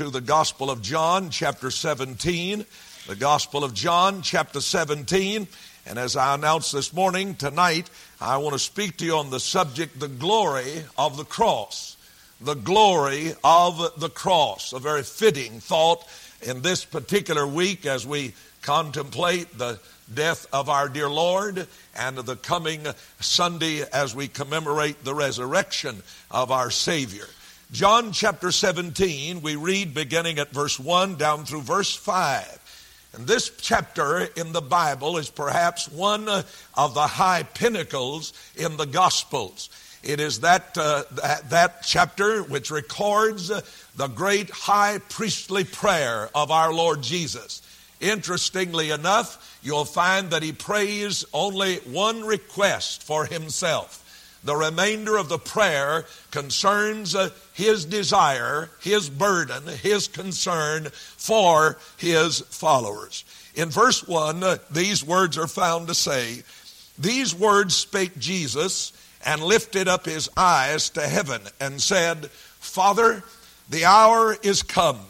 to 0.00 0.08
the 0.08 0.22
Gospel 0.22 0.70
of 0.70 0.80
John, 0.80 1.28
chapter 1.28 1.70
17. 1.70 2.64
The 3.06 3.16
Gospel 3.16 3.64
of 3.64 3.74
John, 3.74 4.22
chapter 4.22 4.62
17. 4.62 5.46
And 5.84 5.98
as 5.98 6.16
I 6.16 6.34
announced 6.34 6.72
this 6.72 6.94
morning, 6.94 7.34
tonight, 7.34 7.90
I 8.18 8.38
want 8.38 8.54
to 8.54 8.58
speak 8.58 8.96
to 8.96 9.04
you 9.04 9.16
on 9.16 9.28
the 9.28 9.38
subject, 9.38 10.00
the 10.00 10.08
glory 10.08 10.84
of 10.96 11.18
the 11.18 11.26
cross. 11.26 11.98
The 12.40 12.54
glory 12.54 13.34
of 13.44 14.00
the 14.00 14.08
cross. 14.08 14.72
A 14.72 14.78
very 14.78 15.02
fitting 15.02 15.60
thought 15.60 16.08
in 16.40 16.62
this 16.62 16.82
particular 16.82 17.46
week 17.46 17.84
as 17.84 18.06
we 18.06 18.32
contemplate 18.62 19.58
the 19.58 19.80
death 20.14 20.46
of 20.50 20.70
our 20.70 20.88
dear 20.88 21.10
Lord 21.10 21.68
and 21.94 22.16
the 22.16 22.36
coming 22.36 22.86
Sunday 23.20 23.82
as 23.92 24.14
we 24.14 24.28
commemorate 24.28 25.04
the 25.04 25.14
resurrection 25.14 26.02
of 26.30 26.50
our 26.50 26.70
Savior. 26.70 27.26
John 27.72 28.10
chapter 28.10 28.50
17, 28.50 29.42
we 29.42 29.54
read 29.54 29.94
beginning 29.94 30.40
at 30.40 30.50
verse 30.50 30.80
1 30.80 31.14
down 31.14 31.44
through 31.44 31.60
verse 31.60 31.94
5. 31.94 33.12
And 33.14 33.28
this 33.28 33.52
chapter 33.60 34.22
in 34.36 34.52
the 34.52 34.60
Bible 34.60 35.18
is 35.18 35.30
perhaps 35.30 35.88
one 35.88 36.28
of 36.28 36.94
the 36.94 37.06
high 37.06 37.44
pinnacles 37.44 38.32
in 38.56 38.76
the 38.76 38.86
Gospels. 38.86 39.70
It 40.02 40.18
is 40.18 40.40
that, 40.40 40.76
uh, 40.76 41.04
that, 41.12 41.50
that, 41.50 41.82
chapter 41.84 42.42
which 42.42 42.72
records 42.72 43.52
the 43.94 44.08
great 44.08 44.50
high 44.50 44.98
priestly 45.08 45.62
prayer 45.62 46.28
of 46.34 46.50
our 46.50 46.74
Lord 46.74 47.02
Jesus. 47.02 47.62
Interestingly 48.00 48.90
enough, 48.90 49.60
you'll 49.62 49.84
find 49.84 50.30
that 50.30 50.42
he 50.42 50.50
prays 50.50 51.24
only 51.32 51.76
one 51.76 52.24
request 52.24 53.04
for 53.04 53.26
himself. 53.26 54.00
The 54.42 54.56
remainder 54.56 55.16
of 55.16 55.28
the 55.28 55.38
prayer 55.38 56.06
concerns 56.30 57.14
uh, 57.14 57.30
his 57.52 57.84
desire, 57.84 58.70
his 58.80 59.10
burden, 59.10 59.66
his 59.66 60.08
concern 60.08 60.88
for 60.92 61.76
his 61.98 62.40
followers. 62.40 63.24
In 63.54 63.68
verse 63.68 64.06
1, 64.06 64.42
uh, 64.42 64.56
these 64.70 65.04
words 65.04 65.36
are 65.36 65.46
found 65.46 65.88
to 65.88 65.94
say, 65.94 66.42
These 66.98 67.34
words 67.34 67.74
spake 67.74 68.18
Jesus 68.18 68.92
and 69.24 69.42
lifted 69.42 69.88
up 69.88 70.06
his 70.06 70.30
eyes 70.36 70.88
to 70.90 71.02
heaven 71.02 71.42
and 71.60 71.80
said, 71.80 72.30
Father, 72.30 73.22
the 73.68 73.84
hour 73.84 74.36
is 74.42 74.62
come. 74.62 75.00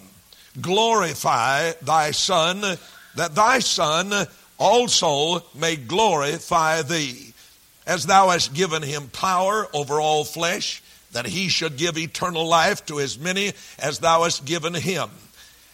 Glorify 0.60 1.72
thy 1.82 2.10
Son, 2.10 2.60
that 3.14 3.34
thy 3.36 3.60
Son 3.60 4.26
also 4.58 5.44
may 5.54 5.76
glorify 5.76 6.82
thee 6.82 7.29
as 7.91 8.06
thou 8.06 8.28
hast 8.28 8.55
given 8.55 8.84
him 8.84 9.08
power 9.08 9.66
over 9.74 10.00
all 10.00 10.22
flesh, 10.22 10.80
that 11.10 11.27
he 11.27 11.48
should 11.48 11.77
give 11.77 11.98
eternal 11.98 12.47
life 12.47 12.86
to 12.86 13.00
as 13.00 13.19
many 13.19 13.52
as 13.80 13.98
thou 13.98 14.22
hast 14.22 14.44
given 14.44 14.74
him. 14.74 15.10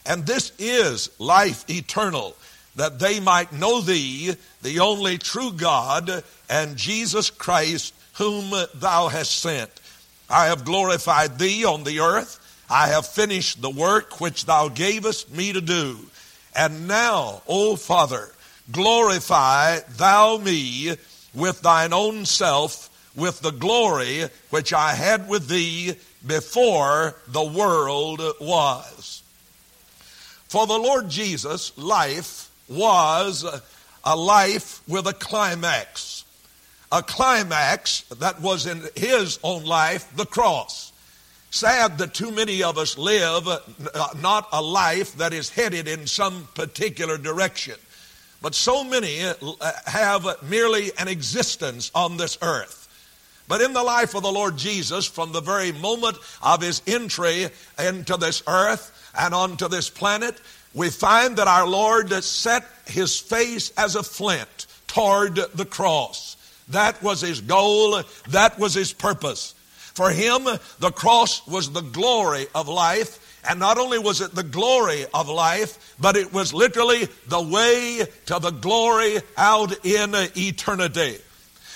And 0.06 0.24
this 0.24 0.50
is 0.58 1.10
life 1.18 1.68
eternal, 1.68 2.34
that 2.74 2.98
they 2.98 3.20
might 3.20 3.52
know 3.52 3.82
thee, 3.82 4.34
the 4.62 4.80
only 4.80 5.18
true 5.18 5.52
God, 5.52 6.24
and 6.48 6.78
Jesus 6.78 7.28
Christ, 7.28 7.92
whom 8.14 8.50
thou 8.74 9.08
hast 9.08 9.38
sent. 9.38 9.70
I 10.30 10.46
have 10.46 10.64
glorified 10.64 11.38
thee 11.38 11.66
on 11.66 11.84
the 11.84 12.00
earth. 12.00 12.40
I 12.70 12.88
have 12.88 13.06
finished 13.06 13.60
the 13.60 13.68
work 13.68 14.22
which 14.22 14.46
thou 14.46 14.70
gavest 14.70 15.30
me 15.30 15.52
to 15.52 15.60
do. 15.60 15.98
And 16.54 16.88
now, 16.88 17.42
O 17.46 17.76
Father, 17.76 18.32
glorify 18.72 19.80
thou 19.98 20.38
me 20.38 20.96
with 21.36 21.60
thine 21.60 21.92
own 21.92 22.24
self 22.24 22.90
with 23.14 23.40
the 23.40 23.52
glory 23.52 24.24
which 24.50 24.72
I 24.72 24.94
had 24.94 25.28
with 25.28 25.48
thee 25.48 25.94
before 26.26 27.14
the 27.28 27.44
world 27.44 28.20
was. 28.40 29.22
For 30.48 30.66
the 30.66 30.78
Lord 30.78 31.08
Jesus, 31.08 31.76
life 31.76 32.50
was 32.68 33.44
a 34.04 34.16
life 34.16 34.82
with 34.88 35.06
a 35.06 35.12
climax. 35.12 36.24
A 36.92 37.02
climax 37.02 38.02
that 38.18 38.40
was 38.40 38.66
in 38.66 38.82
his 38.94 39.38
own 39.42 39.64
life, 39.64 40.08
the 40.16 40.26
cross. 40.26 40.92
Sad 41.50 41.98
that 41.98 42.14
too 42.14 42.30
many 42.30 42.62
of 42.62 42.78
us 42.78 42.96
live 42.96 43.48
not 44.20 44.48
a 44.52 44.62
life 44.62 45.14
that 45.16 45.32
is 45.32 45.50
headed 45.50 45.88
in 45.88 46.06
some 46.06 46.48
particular 46.54 47.18
direction. 47.18 47.76
But 48.42 48.54
so 48.54 48.84
many 48.84 49.22
uh, 49.24 49.34
have 49.86 50.26
merely 50.42 50.92
an 50.98 51.08
existence 51.08 51.90
on 51.94 52.16
this 52.16 52.38
earth. 52.42 52.82
But 53.48 53.60
in 53.60 53.72
the 53.72 53.82
life 53.82 54.14
of 54.14 54.22
the 54.22 54.32
Lord 54.32 54.56
Jesus, 54.56 55.06
from 55.06 55.32
the 55.32 55.40
very 55.40 55.72
moment 55.72 56.18
of 56.42 56.62
his 56.62 56.82
entry 56.86 57.48
into 57.78 58.16
this 58.16 58.42
earth 58.46 59.12
and 59.18 59.32
onto 59.34 59.68
this 59.68 59.88
planet, 59.88 60.40
we 60.74 60.90
find 60.90 61.36
that 61.36 61.48
our 61.48 61.66
Lord 61.66 62.12
set 62.22 62.64
his 62.86 63.18
face 63.18 63.72
as 63.76 63.94
a 63.94 64.02
flint 64.02 64.66
toward 64.86 65.36
the 65.54 65.64
cross. 65.64 66.36
That 66.68 67.00
was 67.02 67.20
his 67.20 67.40
goal, 67.40 68.02
that 68.28 68.58
was 68.58 68.74
his 68.74 68.92
purpose. 68.92 69.54
For 69.94 70.10
him, 70.10 70.44
the 70.78 70.90
cross 70.90 71.46
was 71.46 71.70
the 71.70 71.80
glory 71.80 72.48
of 72.54 72.68
life, 72.68 73.25
and 73.48 73.60
not 73.60 73.78
only 73.78 73.98
was 73.98 74.20
it 74.20 74.34
the 74.34 74.42
glory 74.42 75.06
of 75.14 75.28
life, 75.28 75.94
but 75.98 76.16
it 76.16 76.32
was 76.32 76.52
literally 76.52 77.08
the 77.28 77.40
way 77.40 78.06
to 78.26 78.38
the 78.38 78.50
glory 78.50 79.20
out 79.36 79.84
in 79.84 80.14
eternity. 80.36 81.18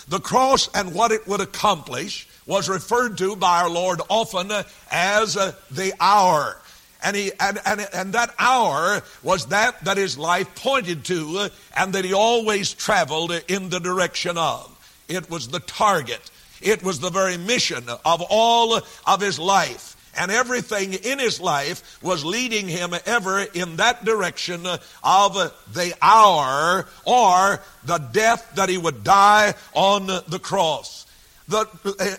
The 0.09 0.21
cross 0.21 0.69
and 0.75 0.95
what 0.95 1.13
it 1.13 1.27
would 1.29 1.41
accomplish 1.41 2.27
was 2.47 2.69
referred 2.69 3.17
to 3.19 3.37
by 3.37 3.63
our 3.63 3.71
Lord 3.71 4.01
often 4.09 4.51
as 4.91 5.35
the 5.35 5.93
hour. 6.01 6.61
And, 7.03 7.17
he, 7.17 7.33
and, 7.39 7.59
and, 7.65 7.89
and 7.95 8.13
that 8.13 8.35
hour 8.39 9.03
was 9.23 9.47
that 9.47 9.85
that 9.85 9.97
his 9.97 10.19
life 10.19 10.55
pointed 10.57 11.05
to 11.07 11.49
and 11.77 11.93
that 11.95 12.05
he 12.05 12.13
always 12.13 12.75
traveled 12.75 13.33
in 13.49 13.71
the 13.71 13.79
direction 13.79 14.37
of. 14.37 14.67
It 15.09 15.31
was 15.31 15.49
the 15.49 15.61
target. 15.61 16.31
It 16.61 16.83
was 16.83 17.01
the 17.01 17.11
very 17.11 17.39
mission 17.39 17.85
of 17.89 18.23
all 18.29 18.81
of 19.07 19.21
his 19.21 19.39
life 19.39 19.90
and 20.17 20.31
everything 20.31 20.95
in 20.95 21.19
his 21.19 21.41
life 21.41 21.99
was 22.03 22.25
leading 22.25 22.69
him 22.69 22.95
ever 23.07 23.41
in 23.41 23.77
that 23.77 24.05
direction 24.05 24.67
of 25.05 25.35
the 25.73 25.95
hour 26.03 26.87
or 27.05 27.61
the 27.85 27.99
death 27.99 28.53
that 28.57 28.69
he 28.69 28.79
would 28.79 29.05
die 29.05 29.55
on 29.73 30.07
the 30.07 30.41
cross. 30.41 31.07
The, 31.49 31.67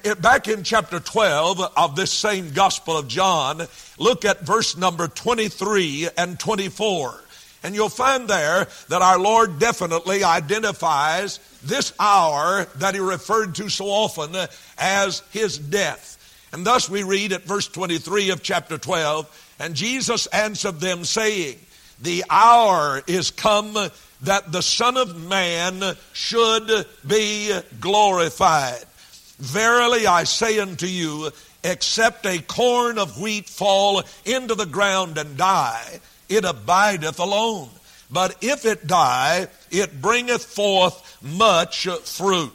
eh, 0.04 0.14
back 0.16 0.50
in 0.50 0.64
chapter 0.64 1.00
12 1.00 1.62
of 1.78 1.96
this 1.96 2.12
same 2.12 2.52
Gospel 2.52 2.98
of 2.98 3.08
John, 3.08 3.66
look 3.98 4.26
at 4.26 4.42
verse 4.42 4.76
number 4.76 5.08
23 5.08 6.10
and 6.18 6.38
24. 6.38 7.24
And 7.64 7.74
you'll 7.74 7.90
find 7.90 8.28
there 8.28 8.68
that 8.90 9.02
our 9.02 9.20
Lord 9.20 9.60
definitely 9.60 10.24
identifies 10.24 11.40
this 11.64 11.94
hour 12.00 12.66
that 12.76 12.94
he 12.94 13.00
referred 13.00 13.56
to 13.56 13.70
so 13.70 13.86
often 13.86 14.36
as 14.78 15.22
his 15.32 15.58
death. 15.58 16.18
And 16.52 16.66
thus 16.66 16.90
we 16.90 17.04
read 17.04 17.32
at 17.32 17.44
verse 17.44 17.68
23 17.68 18.32
of 18.32 18.44
chapter 18.44 18.78
12, 18.78 19.56
and 19.60 19.76
Jesus 19.76 20.28
answered 20.28 20.80
them, 20.80 21.06
saying, 21.06 21.58
The 22.02 22.26
hour 22.30 23.02
is 23.08 23.32
come 23.32 23.78
that 24.22 24.52
the 24.52 24.62
Son 24.62 24.98
of 24.98 25.28
Man 25.30 25.96
should 26.14 26.86
be 27.08 27.58
glorified. 27.80 28.84
Verily 29.40 30.06
I 30.06 30.26
say 30.26 30.60
unto 30.60 30.86
you, 30.86 31.32
except 31.64 32.26
a 32.26 32.40
corn 32.40 32.98
of 32.98 33.20
wheat 33.20 33.48
fall 33.48 34.04
into 34.26 34.56
the 34.56 34.66
ground 34.66 35.18
and 35.18 35.38
die, 35.38 36.00
it 36.28 36.44
abideth 36.44 37.20
alone. 37.20 37.70
But 38.10 38.36
if 38.42 38.66
it 38.66 38.88
die, 38.88 39.48
it 39.70 40.02
bringeth 40.02 40.44
forth 40.44 41.18
much 41.22 41.88
fruit. 41.88 42.54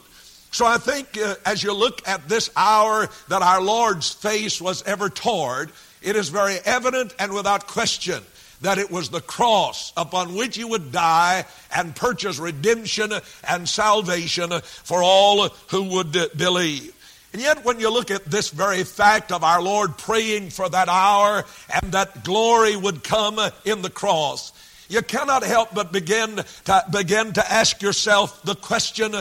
So 0.51 0.65
I 0.65 0.77
think 0.77 1.17
uh, 1.17 1.35
as 1.45 1.63
you 1.63 1.73
look 1.73 2.07
at 2.07 2.27
this 2.29 2.49
hour 2.55 3.09
that 3.27 3.41
our 3.41 3.61
Lord's 3.61 4.13
face 4.13 4.61
was 4.61 4.81
ever 4.83 5.09
toward, 5.09 5.71
it 6.01 6.15
is 6.15 6.29
very 6.29 6.57
evident 6.65 7.13
and 7.19 7.33
without 7.33 7.67
question 7.67 8.23
that 8.61 8.77
it 8.77 8.89
was 8.89 9.09
the 9.09 9.21
cross 9.21 9.93
upon 9.95 10.35
which 10.35 10.57
he 10.57 10.63
would 10.63 10.91
die 10.91 11.45
and 11.75 11.95
purchase 11.95 12.39
redemption 12.39 13.11
and 13.47 13.69
salvation 13.69 14.49
for 14.61 15.03
all 15.03 15.49
who 15.69 15.83
would 15.83 16.13
believe. 16.35 16.93
And 17.33 17.41
yet, 17.41 17.65
when 17.65 17.79
you 17.79 17.91
look 17.91 18.09
at 18.09 18.25
this 18.25 18.49
very 18.49 18.83
fact 18.83 19.31
of 19.31 19.43
our 19.43 19.61
Lord 19.61 19.97
praying 19.97 20.49
for 20.49 20.67
that 20.69 20.87
hour 20.87 21.43
and 21.81 21.91
that 21.91 22.23
glory 22.23 22.75
would 22.75 23.03
come 23.03 23.39
in 23.65 23.81
the 23.81 23.89
cross, 23.89 24.53
you 24.89 25.01
cannot 25.01 25.43
help 25.43 25.73
but 25.73 25.91
begin 25.91 26.37
to 26.65 26.85
begin 26.89 27.33
to 27.33 27.51
ask 27.51 27.81
yourself 27.81 28.41
the 28.43 28.55
question 28.55 29.13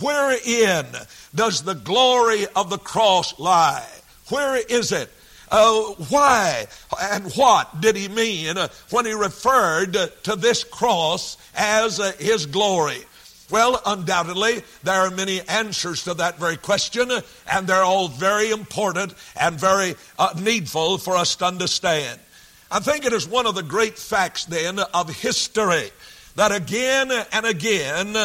Wherein 0.00 0.86
does 1.34 1.62
the 1.62 1.74
glory 1.74 2.46
of 2.56 2.70
the 2.70 2.78
cross 2.78 3.38
lie? 3.38 3.86
Where 4.28 4.56
is 4.56 4.92
it? 4.92 5.10
Uh, 5.50 5.82
why 6.08 6.66
and 7.00 7.32
what 7.32 7.80
did 7.80 7.96
he 7.96 8.08
mean 8.08 8.56
when 8.90 9.04
he 9.04 9.12
referred 9.12 9.94
to 10.22 10.36
this 10.36 10.62
cross 10.62 11.36
as 11.56 11.98
uh, 11.98 12.12
his 12.18 12.46
glory? 12.46 13.02
Well, 13.50 13.82
undoubtedly, 13.84 14.62
there 14.84 15.00
are 15.00 15.10
many 15.10 15.40
answers 15.48 16.04
to 16.04 16.14
that 16.14 16.38
very 16.38 16.56
question, 16.56 17.10
and 17.50 17.66
they're 17.66 17.82
all 17.82 18.06
very 18.06 18.52
important 18.52 19.12
and 19.38 19.58
very 19.58 19.96
uh, 20.20 20.34
needful 20.40 20.98
for 20.98 21.16
us 21.16 21.34
to 21.36 21.46
understand. 21.46 22.20
I 22.70 22.78
think 22.78 23.04
it 23.04 23.12
is 23.12 23.26
one 23.26 23.46
of 23.46 23.56
the 23.56 23.64
great 23.64 23.98
facts 23.98 24.44
then 24.44 24.78
of 24.78 25.10
history 25.10 25.90
that 26.36 26.52
again 26.52 27.10
and 27.32 27.44
again 27.44 28.16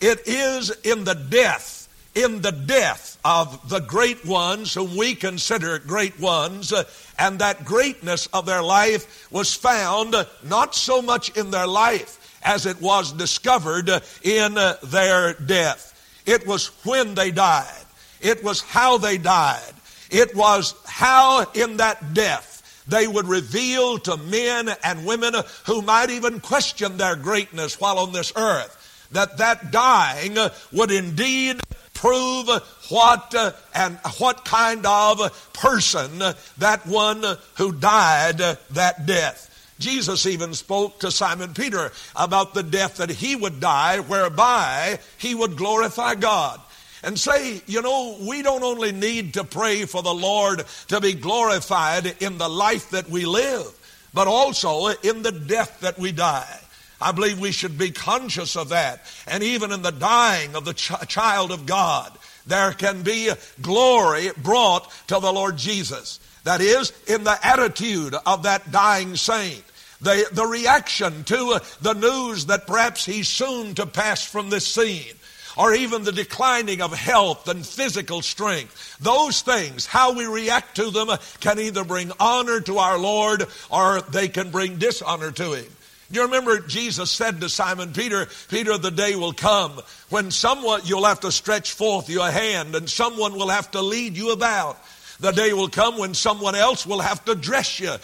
it 0.00 0.26
is 0.26 0.70
in 0.84 1.04
the 1.04 1.14
death 1.14 1.80
in 2.14 2.40
the 2.42 2.52
death 2.52 3.18
of 3.24 3.68
the 3.68 3.80
great 3.80 4.24
ones 4.24 4.74
whom 4.74 4.96
we 4.96 5.14
consider 5.14 5.78
great 5.78 6.18
ones, 6.18 6.72
uh, 6.72 6.84
and 7.18 7.38
that 7.38 7.64
greatness 7.64 8.26
of 8.32 8.46
their 8.46 8.62
life 8.62 9.30
was 9.30 9.54
found 9.54 10.14
not 10.42 10.74
so 10.74 11.00
much 11.00 11.36
in 11.36 11.50
their 11.50 11.66
life 11.66 12.16
as 12.42 12.66
it 12.66 12.80
was 12.80 13.12
discovered 13.12 13.88
in 14.22 14.58
uh, 14.58 14.76
their 14.84 15.34
death. 15.34 15.86
It 16.26 16.46
was 16.46 16.68
when 16.84 17.14
they 17.14 17.30
died, 17.30 17.84
it 18.20 18.42
was 18.42 18.60
how 18.60 18.98
they 18.98 19.18
died, 19.18 19.74
it 20.10 20.34
was 20.34 20.74
how 20.86 21.46
in 21.54 21.76
that 21.76 22.14
death 22.14 22.56
they 22.88 23.06
would 23.06 23.28
reveal 23.28 23.98
to 23.98 24.16
men 24.16 24.68
and 24.82 25.06
women 25.06 25.34
who 25.66 25.82
might 25.82 26.10
even 26.10 26.40
question 26.40 26.96
their 26.96 27.14
greatness 27.14 27.78
while 27.78 27.98
on 27.98 28.12
this 28.12 28.32
earth 28.34 28.78
that 29.12 29.38
that 29.38 29.70
dying 29.70 30.36
would 30.72 30.90
indeed 30.90 31.60
prove 31.94 32.48
what 32.88 33.34
uh, 33.34 33.52
and 33.74 33.98
what 34.18 34.44
kind 34.44 34.86
of 34.86 35.52
person 35.52 36.18
that 36.58 36.86
one 36.86 37.24
who 37.56 37.72
died 37.72 38.38
that 38.38 39.06
death. 39.06 39.46
Jesus 39.78 40.26
even 40.26 40.54
spoke 40.54 41.00
to 41.00 41.10
Simon 41.10 41.54
Peter 41.54 41.90
about 42.14 42.54
the 42.54 42.62
death 42.62 42.98
that 42.98 43.10
he 43.10 43.34
would 43.34 43.60
die, 43.60 44.00
whereby 44.00 44.98
he 45.18 45.34
would 45.34 45.56
glorify 45.56 46.14
God. 46.14 46.60
And 47.02 47.18
say, 47.18 47.62
you 47.66 47.80
know, 47.80 48.18
we 48.20 48.42
don't 48.42 48.62
only 48.62 48.92
need 48.92 49.34
to 49.34 49.44
pray 49.44 49.86
for 49.86 50.02
the 50.02 50.14
Lord 50.14 50.64
to 50.88 51.00
be 51.00 51.14
glorified 51.14 52.14
in 52.20 52.36
the 52.36 52.48
life 52.48 52.90
that 52.90 53.08
we 53.08 53.24
live, 53.24 53.66
but 54.12 54.28
also 54.28 54.88
in 54.88 55.22
the 55.22 55.32
death 55.32 55.80
that 55.80 55.98
we 55.98 56.12
die. 56.12 56.60
I 57.00 57.12
believe 57.12 57.38
we 57.38 57.52
should 57.52 57.78
be 57.78 57.90
conscious 57.90 58.56
of 58.56 58.70
that. 58.70 59.02
And 59.26 59.42
even 59.42 59.72
in 59.72 59.82
the 59.82 59.90
dying 59.90 60.54
of 60.54 60.64
the 60.64 60.74
ch- 60.74 60.92
child 61.08 61.50
of 61.50 61.66
God, 61.66 62.16
there 62.46 62.72
can 62.72 63.02
be 63.02 63.30
glory 63.60 64.30
brought 64.36 64.90
to 65.08 65.18
the 65.18 65.32
Lord 65.32 65.56
Jesus. 65.56 66.20
That 66.44 66.60
is, 66.60 66.92
in 67.06 67.24
the 67.24 67.38
attitude 67.46 68.14
of 68.26 68.44
that 68.44 68.70
dying 68.70 69.16
saint. 69.16 69.64
The, 70.00 70.26
the 70.32 70.46
reaction 70.46 71.24
to 71.24 71.60
the 71.82 71.92
news 71.92 72.46
that 72.46 72.66
perhaps 72.66 73.04
he's 73.04 73.28
soon 73.28 73.74
to 73.74 73.86
pass 73.86 74.24
from 74.24 74.48
this 74.48 74.66
scene 74.66 75.14
or 75.56 75.74
even 75.74 76.04
the 76.04 76.12
declining 76.12 76.80
of 76.80 76.92
health 76.92 77.48
and 77.48 77.66
physical 77.66 78.22
strength. 78.22 78.96
Those 79.00 79.42
things, 79.42 79.84
how 79.84 80.12
we 80.14 80.24
react 80.24 80.76
to 80.76 80.90
them, 80.90 81.10
can 81.40 81.58
either 81.58 81.84
bring 81.84 82.12
honor 82.18 82.60
to 82.60 82.78
our 82.78 82.98
Lord 82.98 83.46
or 83.68 84.00
they 84.00 84.28
can 84.28 84.50
bring 84.50 84.76
dishonor 84.76 85.32
to 85.32 85.52
Him. 85.52 85.66
You 86.10 86.22
remember 86.22 86.58
Jesus 86.58 87.10
said 87.10 87.40
to 87.40 87.48
Simon 87.48 87.92
Peter, 87.92 88.26
Peter, 88.48 88.76
the 88.76 88.90
day 88.90 89.14
will 89.14 89.32
come 89.32 89.80
when 90.08 90.32
someone, 90.32 90.80
you'll 90.84 91.04
have 91.04 91.20
to 91.20 91.30
stretch 91.30 91.72
forth 91.72 92.08
your 92.08 92.28
hand 92.28 92.74
and 92.74 92.90
someone 92.90 93.34
will 93.34 93.48
have 93.48 93.70
to 93.72 93.80
lead 93.80 94.16
you 94.16 94.32
about. 94.32 94.76
The 95.20 95.30
day 95.30 95.52
will 95.52 95.68
come 95.68 95.98
when 95.98 96.14
someone 96.14 96.56
else 96.56 96.84
will 96.84 97.00
have 97.00 97.24
to 97.26 97.34
dress 97.34 97.78
you. 97.78 97.94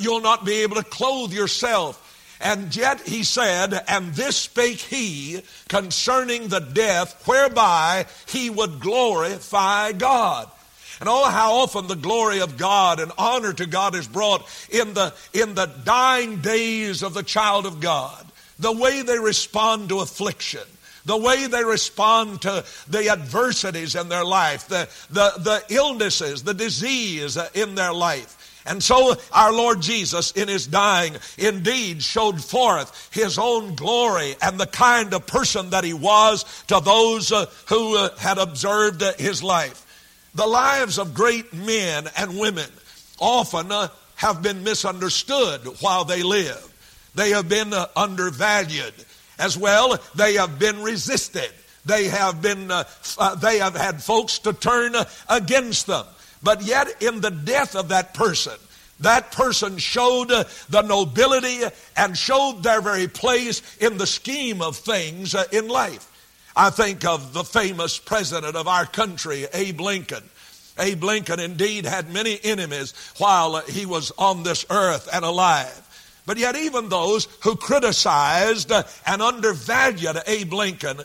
You'll 0.00 0.22
not 0.22 0.44
be 0.44 0.62
able 0.62 0.76
to 0.76 0.82
clothe 0.82 1.32
yourself. 1.32 2.08
And 2.40 2.74
yet 2.74 3.00
he 3.02 3.22
said, 3.22 3.84
And 3.86 4.12
this 4.14 4.36
spake 4.36 4.80
he 4.80 5.42
concerning 5.68 6.48
the 6.48 6.60
death 6.60 7.28
whereby 7.28 8.06
he 8.26 8.50
would 8.50 8.80
glorify 8.80 9.92
God. 9.92 10.50
And 11.02 11.08
oh, 11.08 11.28
how 11.28 11.54
often 11.54 11.88
the 11.88 11.96
glory 11.96 12.42
of 12.42 12.56
God 12.56 13.00
and 13.00 13.10
honor 13.18 13.52
to 13.54 13.66
God 13.66 13.96
is 13.96 14.06
brought 14.06 14.48
in 14.70 14.94
the, 14.94 15.12
in 15.32 15.56
the 15.56 15.66
dying 15.66 16.40
days 16.40 17.02
of 17.02 17.12
the 17.12 17.24
child 17.24 17.66
of 17.66 17.80
God. 17.80 18.24
The 18.60 18.70
way 18.70 19.02
they 19.02 19.18
respond 19.18 19.88
to 19.88 19.98
affliction, 19.98 20.62
the 21.04 21.16
way 21.16 21.48
they 21.48 21.64
respond 21.64 22.42
to 22.42 22.64
the 22.88 23.08
adversities 23.08 23.96
in 23.96 24.10
their 24.10 24.24
life, 24.24 24.68
the, 24.68 24.88
the, 25.10 25.32
the 25.40 25.74
illnesses, 25.74 26.44
the 26.44 26.54
disease 26.54 27.36
in 27.52 27.74
their 27.74 27.92
life. 27.92 28.62
And 28.64 28.80
so 28.80 29.16
our 29.32 29.52
Lord 29.52 29.82
Jesus 29.82 30.30
in 30.30 30.46
his 30.46 30.68
dying 30.68 31.16
indeed 31.36 32.00
showed 32.04 32.40
forth 32.40 33.12
his 33.12 33.40
own 33.40 33.74
glory 33.74 34.36
and 34.40 34.56
the 34.56 34.68
kind 34.68 35.12
of 35.14 35.26
person 35.26 35.70
that 35.70 35.82
he 35.82 35.94
was 35.94 36.44
to 36.68 36.78
those 36.78 37.32
uh, 37.32 37.46
who 37.66 37.98
uh, 37.98 38.16
had 38.18 38.38
observed 38.38 39.02
his 39.18 39.42
life. 39.42 39.84
The 40.34 40.46
lives 40.46 40.98
of 40.98 41.14
great 41.14 41.52
men 41.52 42.08
and 42.16 42.38
women 42.38 42.68
often 43.18 43.70
uh, 43.70 43.88
have 44.16 44.42
been 44.42 44.64
misunderstood 44.64 45.60
while 45.80 46.04
they 46.04 46.22
live. 46.22 46.68
They 47.14 47.30
have 47.30 47.48
been 47.48 47.72
uh, 47.72 47.86
undervalued. 47.94 48.94
As 49.38 49.58
well, 49.58 49.98
they 50.14 50.34
have 50.34 50.58
been 50.58 50.82
resisted. 50.82 51.50
They 51.84 52.08
have 52.08 52.40
been, 52.40 52.70
uh, 52.70 52.84
uh 53.18 53.34
they 53.34 53.58
have 53.58 53.74
had 53.74 54.02
folks 54.02 54.38
to 54.40 54.52
turn 54.52 54.94
uh, 54.94 55.04
against 55.28 55.86
them. 55.86 56.06
But 56.42 56.62
yet, 56.62 57.02
in 57.02 57.20
the 57.20 57.30
death 57.30 57.76
of 57.76 57.88
that 57.88 58.14
person, 58.14 58.54
that 59.00 59.32
person 59.32 59.78
showed 59.78 60.30
uh, 60.30 60.44
the 60.70 60.82
nobility 60.82 61.60
and 61.96 62.16
showed 62.16 62.62
their 62.62 62.80
very 62.80 63.08
place 63.08 63.62
in 63.78 63.98
the 63.98 64.06
scheme 64.06 64.62
of 64.62 64.76
things 64.76 65.34
in 65.52 65.68
life. 65.68 66.08
I 66.54 66.70
think 66.70 67.04
of 67.04 67.32
the 67.32 67.44
famous 67.44 67.98
president 67.98 68.56
of 68.56 68.68
our 68.68 68.84
country, 68.84 69.46
Abe 69.52 69.80
Lincoln. 69.80 70.22
Abe 70.78 71.04
Lincoln 71.04 71.40
indeed 71.40 71.84
had 71.86 72.12
many 72.12 72.38
enemies 72.42 72.94
while 73.18 73.60
he 73.60 73.86
was 73.86 74.12
on 74.18 74.42
this 74.42 74.64
earth 74.70 75.08
and 75.12 75.24
alive. 75.24 75.78
But 76.24 76.38
yet, 76.38 76.54
even 76.56 76.88
those 76.88 77.26
who 77.42 77.56
criticized 77.56 78.70
and 78.70 79.22
undervalued 79.22 80.18
Abe 80.26 80.52
Lincoln, 80.52 81.00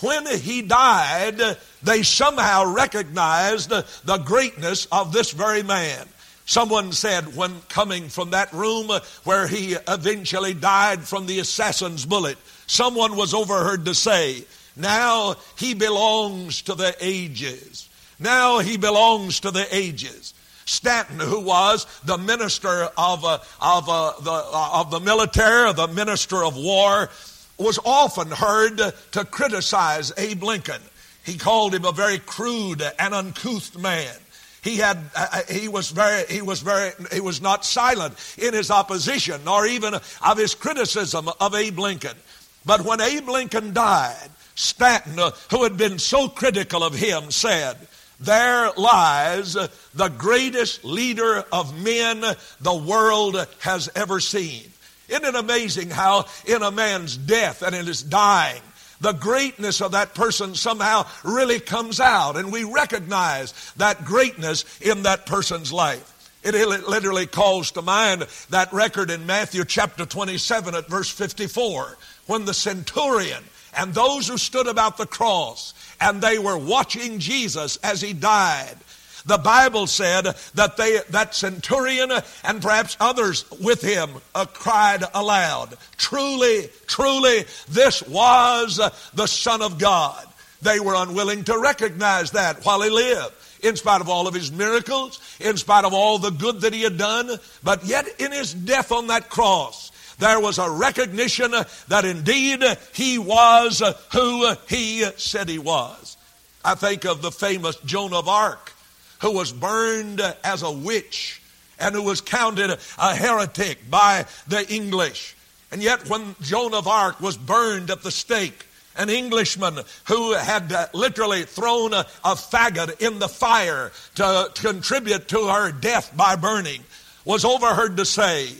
when 0.00 0.26
he 0.26 0.62
died, 0.62 1.40
they 1.82 2.02
somehow 2.02 2.72
recognized 2.72 3.70
the 3.70 4.18
greatness 4.24 4.86
of 4.90 5.12
this 5.12 5.30
very 5.32 5.62
man. 5.62 6.08
Someone 6.46 6.90
said 6.92 7.36
when 7.36 7.60
coming 7.68 8.08
from 8.08 8.30
that 8.30 8.52
room 8.52 8.90
where 9.24 9.46
he 9.46 9.76
eventually 9.86 10.54
died 10.54 11.02
from 11.02 11.26
the 11.26 11.38
assassin's 11.38 12.04
bullet, 12.04 12.38
someone 12.66 13.14
was 13.14 13.34
overheard 13.34 13.84
to 13.84 13.94
say, 13.94 14.44
now 14.76 15.36
he 15.56 15.74
belongs 15.74 16.62
to 16.62 16.74
the 16.74 16.94
ages. 17.00 17.88
Now 18.18 18.60
he 18.60 18.76
belongs 18.76 19.40
to 19.40 19.50
the 19.50 19.66
ages. 19.74 20.34
Stanton, 20.64 21.18
who 21.18 21.40
was 21.40 21.86
the 22.04 22.18
minister 22.18 22.88
of, 22.96 23.24
uh, 23.24 23.38
of, 23.60 23.88
uh, 23.88 24.12
the, 24.20 24.30
uh, 24.30 24.70
of 24.74 24.90
the 24.90 25.00
military, 25.00 25.72
the 25.72 25.88
minister 25.88 26.44
of 26.44 26.56
war, 26.56 27.10
was 27.58 27.78
often 27.84 28.28
heard 28.30 28.78
to 29.12 29.24
criticize 29.24 30.12
Abe 30.16 30.42
Lincoln. 30.42 30.80
He 31.24 31.36
called 31.36 31.74
him 31.74 31.84
a 31.84 31.92
very 31.92 32.18
crude 32.18 32.82
and 32.98 33.14
uncouth 33.14 33.76
man. 33.78 34.14
He 34.62 34.76
had, 34.76 34.98
uh, 35.16 35.42
he 35.50 35.68
was 35.68 35.90
very, 35.90 36.24
he 36.26 36.42
was 36.42 36.60
very, 36.60 36.92
he 37.12 37.20
was 37.20 37.40
not 37.40 37.64
silent 37.64 38.14
in 38.38 38.54
his 38.54 38.70
opposition 38.70 39.40
nor 39.44 39.66
even 39.66 39.94
of 39.94 40.38
his 40.38 40.54
criticism 40.54 41.28
of 41.40 41.54
Abe 41.54 41.78
Lincoln. 41.78 42.16
But 42.64 42.82
when 42.82 43.00
Abe 43.00 43.28
Lincoln 43.28 43.72
died, 43.72 44.30
Stanton, 44.54 45.18
uh, 45.18 45.30
who 45.50 45.62
had 45.64 45.76
been 45.76 45.98
so 45.98 46.28
critical 46.28 46.82
of 46.82 46.94
him, 46.94 47.30
said, 47.30 47.76
There 48.20 48.70
lies 48.76 49.54
the 49.54 50.08
greatest 50.16 50.84
leader 50.84 51.44
of 51.52 51.82
men 51.82 52.22
the 52.60 52.74
world 52.74 53.46
has 53.60 53.88
ever 53.94 54.20
seen. 54.20 54.64
Isn't 55.08 55.24
it 55.24 55.34
amazing 55.34 55.90
how, 55.90 56.26
in 56.46 56.62
a 56.62 56.70
man's 56.70 57.16
death 57.16 57.62
and 57.62 57.74
in 57.74 57.86
his 57.86 58.02
dying, 58.02 58.62
the 59.00 59.12
greatness 59.12 59.82
of 59.82 59.92
that 59.92 60.14
person 60.14 60.54
somehow 60.54 61.06
really 61.24 61.58
comes 61.58 61.98
out, 61.98 62.36
and 62.36 62.52
we 62.52 62.62
recognize 62.62 63.52
that 63.76 64.04
greatness 64.04 64.64
in 64.80 65.02
that 65.02 65.26
person's 65.26 65.72
life. 65.72 66.08
It 66.44 66.54
literally 66.88 67.26
calls 67.26 67.72
to 67.72 67.82
mind 67.82 68.26
that 68.50 68.72
record 68.72 69.10
in 69.10 69.26
Matthew 69.26 69.64
chapter 69.64 70.06
27 70.06 70.74
at 70.74 70.88
verse 70.88 71.08
54 71.08 71.98
when 72.26 72.44
the 72.44 72.54
centurion 72.54 73.44
and 73.76 73.94
those 73.94 74.28
who 74.28 74.38
stood 74.38 74.66
about 74.66 74.96
the 74.96 75.06
cross 75.06 75.74
and 76.00 76.20
they 76.20 76.38
were 76.38 76.58
watching 76.58 77.18
Jesus 77.18 77.76
as 77.78 78.00
he 78.00 78.12
died. 78.12 78.76
The 79.24 79.38
Bible 79.38 79.86
said 79.86 80.34
that 80.54 80.76
they, 80.76 80.98
that 81.10 81.34
centurion 81.34 82.10
and 82.44 82.62
perhaps 82.62 82.96
others 82.98 83.48
with 83.60 83.80
him 83.80 84.10
uh, 84.34 84.46
cried 84.46 85.04
aloud, 85.14 85.76
truly, 85.96 86.68
truly, 86.86 87.44
this 87.68 88.02
was 88.02 88.80
the 89.14 89.26
Son 89.26 89.62
of 89.62 89.78
God. 89.78 90.26
They 90.60 90.80
were 90.80 90.94
unwilling 90.94 91.44
to 91.44 91.58
recognize 91.58 92.32
that 92.32 92.64
while 92.64 92.82
he 92.82 92.90
lived 92.90 93.34
in 93.62 93.76
spite 93.76 94.00
of 94.00 94.08
all 94.08 94.26
of 94.26 94.34
his 94.34 94.50
miracles, 94.50 95.20
in 95.40 95.56
spite 95.56 95.84
of 95.84 95.94
all 95.94 96.18
the 96.18 96.30
good 96.30 96.60
that 96.62 96.74
he 96.74 96.82
had 96.82 96.98
done, 96.98 97.30
but 97.62 97.84
yet 97.84 98.06
in 98.18 98.32
his 98.32 98.52
death 98.52 98.90
on 98.90 99.06
that 99.06 99.28
cross, 99.28 99.91
there 100.22 100.40
was 100.40 100.58
a 100.58 100.70
recognition 100.70 101.50
that 101.88 102.04
indeed 102.04 102.62
he 102.94 103.18
was 103.18 103.82
who 104.12 104.54
he 104.68 105.04
said 105.16 105.48
he 105.48 105.58
was. 105.58 106.16
I 106.64 106.76
think 106.76 107.04
of 107.04 107.22
the 107.22 107.32
famous 107.32 107.76
Joan 107.84 108.14
of 108.14 108.28
Arc, 108.28 108.72
who 109.20 109.32
was 109.32 109.52
burned 109.52 110.20
as 110.44 110.62
a 110.62 110.70
witch 110.70 111.42
and 111.78 111.94
who 111.94 112.02
was 112.02 112.20
counted 112.20 112.78
a 112.98 113.14
heretic 113.16 113.90
by 113.90 114.26
the 114.46 114.64
English. 114.72 115.34
And 115.72 115.82
yet, 115.82 116.08
when 116.08 116.36
Joan 116.40 116.74
of 116.74 116.86
Arc 116.86 117.20
was 117.20 117.36
burned 117.36 117.90
at 117.90 118.02
the 118.02 118.12
stake, 118.12 118.66
an 118.94 119.10
Englishman 119.10 119.80
who 120.04 120.34
had 120.34 120.72
literally 120.94 121.42
thrown 121.44 121.94
a, 121.94 122.06
a, 122.24 122.34
faggot 122.34 123.00
in 123.00 123.18
the 123.18 123.28
fire 123.28 123.90
to 124.16 124.50
contribute 124.54 125.28
to 125.28 125.48
her 125.48 125.72
death 125.72 126.16
by 126.16 126.36
burning 126.36 126.84
was 127.24 127.44
overheard 127.44 127.96
to 127.96 128.04
say, 128.04 128.50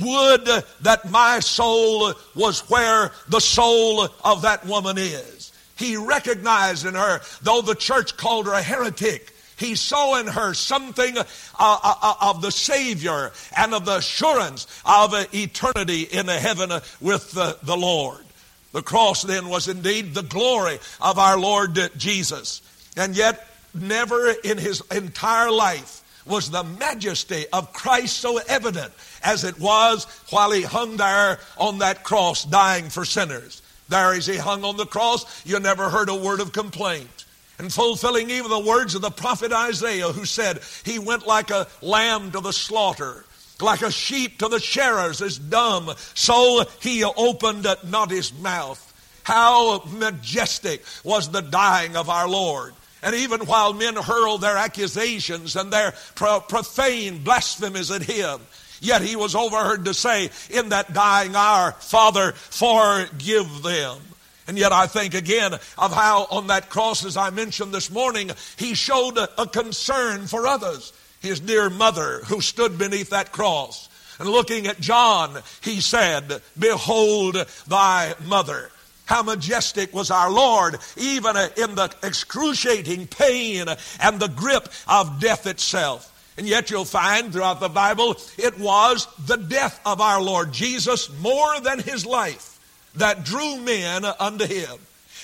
Would 0.00 0.46
that 0.80 1.10
my 1.10 1.40
soul 1.40 2.14
was 2.34 2.60
where 2.70 3.12
the 3.28 3.40
soul 3.40 4.08
of 4.24 4.42
that 4.42 4.66
woman 4.66 4.96
is. 4.98 5.52
He 5.76 5.96
recognized 5.96 6.86
in 6.86 6.94
her, 6.94 7.20
though 7.42 7.60
the 7.60 7.74
church 7.74 8.16
called 8.16 8.46
her 8.46 8.52
a 8.52 8.62
heretic, 8.62 9.32
he 9.62 9.76
saw 9.76 10.18
in 10.18 10.26
her 10.26 10.54
something 10.54 11.16
uh, 11.16 11.24
uh, 11.58 11.94
uh, 12.02 12.14
of 12.20 12.42
the 12.42 12.50
Savior 12.50 13.32
and 13.56 13.74
of 13.74 13.84
the 13.84 13.98
assurance 13.98 14.66
of 14.84 15.14
eternity 15.32 16.02
in 16.02 16.26
the 16.26 16.38
heaven 16.38 16.70
with 17.00 17.30
the, 17.30 17.56
the 17.62 17.76
Lord. 17.76 18.24
The 18.72 18.82
cross 18.82 19.22
then 19.22 19.48
was 19.48 19.68
indeed 19.68 20.14
the 20.14 20.22
glory 20.22 20.78
of 21.00 21.18
our 21.18 21.38
Lord 21.38 21.78
Jesus. 21.96 22.62
And 22.96 23.16
yet, 23.16 23.46
never 23.74 24.30
in 24.42 24.58
his 24.58 24.82
entire 24.90 25.50
life 25.50 26.01
was 26.26 26.50
the 26.50 26.64
majesty 26.64 27.46
of 27.52 27.72
Christ 27.72 28.18
so 28.18 28.38
evident 28.38 28.92
as 29.22 29.44
it 29.44 29.58
was 29.58 30.04
while 30.30 30.50
he 30.50 30.62
hung 30.62 30.96
there 30.96 31.38
on 31.56 31.78
that 31.78 32.04
cross 32.04 32.44
dying 32.44 32.88
for 32.90 33.04
sinners. 33.04 33.62
There 33.88 34.12
as 34.12 34.26
he 34.26 34.36
hung 34.36 34.64
on 34.64 34.76
the 34.76 34.86
cross, 34.86 35.44
you 35.44 35.58
never 35.60 35.90
heard 35.90 36.08
a 36.08 36.14
word 36.14 36.40
of 36.40 36.52
complaint 36.52 37.22
and 37.58 37.72
fulfilling 37.72 38.30
even 38.30 38.50
the 38.50 38.58
words 38.58 38.94
of 38.94 39.02
the 39.02 39.10
prophet 39.10 39.52
Isaiah, 39.52 40.08
who 40.08 40.24
said, 40.24 40.60
He 40.84 40.98
went 40.98 41.26
like 41.26 41.50
a 41.50 41.68
lamb 41.80 42.32
to 42.32 42.40
the 42.40 42.52
slaughter, 42.52 43.24
like 43.60 43.82
a 43.82 43.92
sheep 43.92 44.38
to 44.38 44.48
the 44.48 44.58
shearers 44.58 45.20
is 45.20 45.38
dumb, 45.38 45.92
so 46.14 46.64
he 46.80 47.04
opened 47.04 47.66
not 47.84 48.10
his 48.10 48.32
mouth. 48.32 48.88
How 49.24 49.84
majestic 49.84 50.82
was 51.04 51.30
the 51.30 51.42
dying 51.42 51.96
of 51.96 52.08
our 52.08 52.28
Lord. 52.28 52.74
And 53.02 53.14
even 53.16 53.40
while 53.46 53.72
men 53.72 53.96
hurled 53.96 54.42
their 54.42 54.56
accusations 54.56 55.56
and 55.56 55.72
their 55.72 55.92
profane 56.14 57.24
blasphemies 57.24 57.90
at 57.90 58.02
him, 58.02 58.40
yet 58.80 59.02
he 59.02 59.16
was 59.16 59.34
overheard 59.34 59.84
to 59.86 59.94
say 59.94 60.30
in 60.50 60.68
that 60.68 60.92
dying 60.92 61.34
hour, 61.34 61.72
Father, 61.72 62.32
forgive 62.32 63.62
them. 63.62 63.98
And 64.46 64.58
yet 64.58 64.72
I 64.72 64.86
think 64.86 65.14
again 65.14 65.54
of 65.54 65.92
how 65.92 66.26
on 66.30 66.48
that 66.48 66.68
cross, 66.68 67.04
as 67.04 67.16
I 67.16 67.30
mentioned 67.30 67.72
this 67.72 67.90
morning, 67.90 68.30
he 68.56 68.74
showed 68.74 69.16
a, 69.16 69.46
concern 69.46 70.26
for 70.26 70.46
others. 70.46 70.92
His 71.20 71.38
dear 71.38 71.70
mother 71.70 72.20
who 72.26 72.40
stood 72.40 72.78
beneath 72.78 73.10
that 73.10 73.30
cross. 73.30 73.88
And 74.18 74.28
looking 74.28 74.66
at 74.66 74.80
John, 74.80 75.40
he 75.62 75.80
said, 75.80 76.42
Behold 76.58 77.36
thy 77.68 78.14
mother. 78.24 78.71
How 79.12 79.22
majestic 79.22 79.92
was 79.92 80.10
our 80.10 80.30
Lord, 80.30 80.78
even 80.96 81.36
in 81.58 81.74
the 81.74 81.94
excruciating 82.02 83.08
pain 83.08 83.66
and 84.00 84.18
the 84.18 84.28
grip 84.28 84.70
of 84.88 85.20
death 85.20 85.46
itself. 85.46 86.32
And 86.38 86.48
yet 86.48 86.70
you'll 86.70 86.86
find 86.86 87.30
throughout 87.30 87.60
the 87.60 87.68
Bible, 87.68 88.16
it 88.38 88.58
was 88.58 89.06
the 89.26 89.36
death 89.36 89.78
of 89.84 90.00
our 90.00 90.22
Lord 90.22 90.50
Jesus 90.50 91.10
more 91.20 91.60
than 91.60 91.78
his 91.80 92.06
life 92.06 92.58
that 92.94 93.22
drew 93.22 93.58
men 93.58 94.06
unto 94.06 94.46
him. 94.46 94.78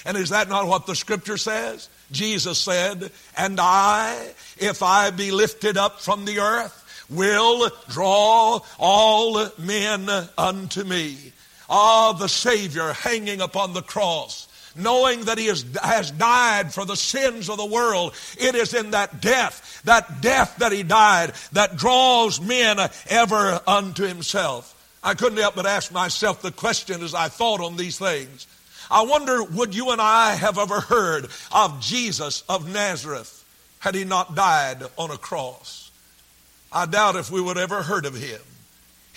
And 0.04 0.18
is 0.18 0.28
that 0.28 0.50
not 0.50 0.66
what 0.66 0.84
the 0.84 0.94
scripture 0.94 1.38
says? 1.38 1.88
Jesus 2.12 2.58
said, 2.58 3.10
And 3.38 3.58
I, 3.58 4.32
if 4.58 4.82
I 4.82 5.08
be 5.12 5.30
lifted 5.30 5.78
up 5.78 6.02
from 6.02 6.26
the 6.26 6.40
earth, 6.40 7.06
will 7.08 7.70
draw 7.88 8.60
all 8.78 9.48
men 9.56 10.10
unto 10.36 10.84
me. 10.84 11.32
Ah, 11.68 12.12
the 12.12 12.28
Savior 12.28 12.92
hanging 12.92 13.40
upon 13.40 13.74
the 13.74 13.82
cross 13.82 14.48
knowing 14.78 15.24
that 15.24 15.38
he 15.38 15.46
has, 15.46 16.10
died 16.12 16.72
for 16.72 16.84
the 16.84 16.96
sins 16.96 17.48
of 17.48 17.56
the 17.56 17.66
world. 17.66 18.14
It 18.38 18.54
is 18.54 18.74
in 18.74 18.92
that 18.92 19.20
death, 19.20 19.82
that 19.84 20.20
death 20.20 20.56
that 20.58 20.72
he 20.72 20.82
died, 20.82 21.32
that 21.52 21.76
draws 21.76 22.40
men 22.40 22.78
ever 23.08 23.60
unto 23.66 24.04
himself. 24.04 24.74
I 25.02 25.14
couldn't 25.14 25.38
help 25.38 25.56
but 25.56 25.66
ask 25.66 25.92
myself 25.92 26.42
the 26.42 26.52
question 26.52 27.02
as 27.02 27.14
I 27.14 27.28
thought 27.28 27.60
on 27.60 27.76
these 27.76 27.98
things. 27.98 28.46
I 28.90 29.02
wonder, 29.02 29.42
would 29.42 29.74
you 29.74 29.90
and 29.90 30.00
I 30.00 30.34
have 30.34 30.58
ever 30.58 30.80
heard 30.80 31.28
of 31.52 31.80
Jesus 31.80 32.42
of 32.48 32.72
Nazareth 32.72 33.44
had 33.80 33.94
he 33.94 34.04
not 34.04 34.34
died 34.34 34.82
on 34.96 35.10
a 35.10 35.18
cross? 35.18 35.90
I 36.72 36.86
doubt 36.86 37.16
if 37.16 37.30
we 37.30 37.40
would 37.40 37.58
ever 37.58 37.82
heard 37.82 38.06
of 38.06 38.14
him. 38.14 38.40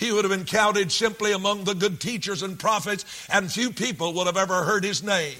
He 0.02 0.10
would 0.10 0.24
have 0.24 0.32
been 0.32 0.44
counted 0.44 0.90
simply 0.90 1.30
among 1.30 1.62
the 1.62 1.76
good 1.76 2.00
teachers 2.00 2.42
and 2.42 2.58
prophets, 2.58 3.04
and 3.30 3.50
few 3.50 3.70
people 3.70 4.14
would 4.14 4.26
have 4.26 4.36
ever 4.36 4.64
heard 4.64 4.82
his 4.82 5.00
name. 5.00 5.38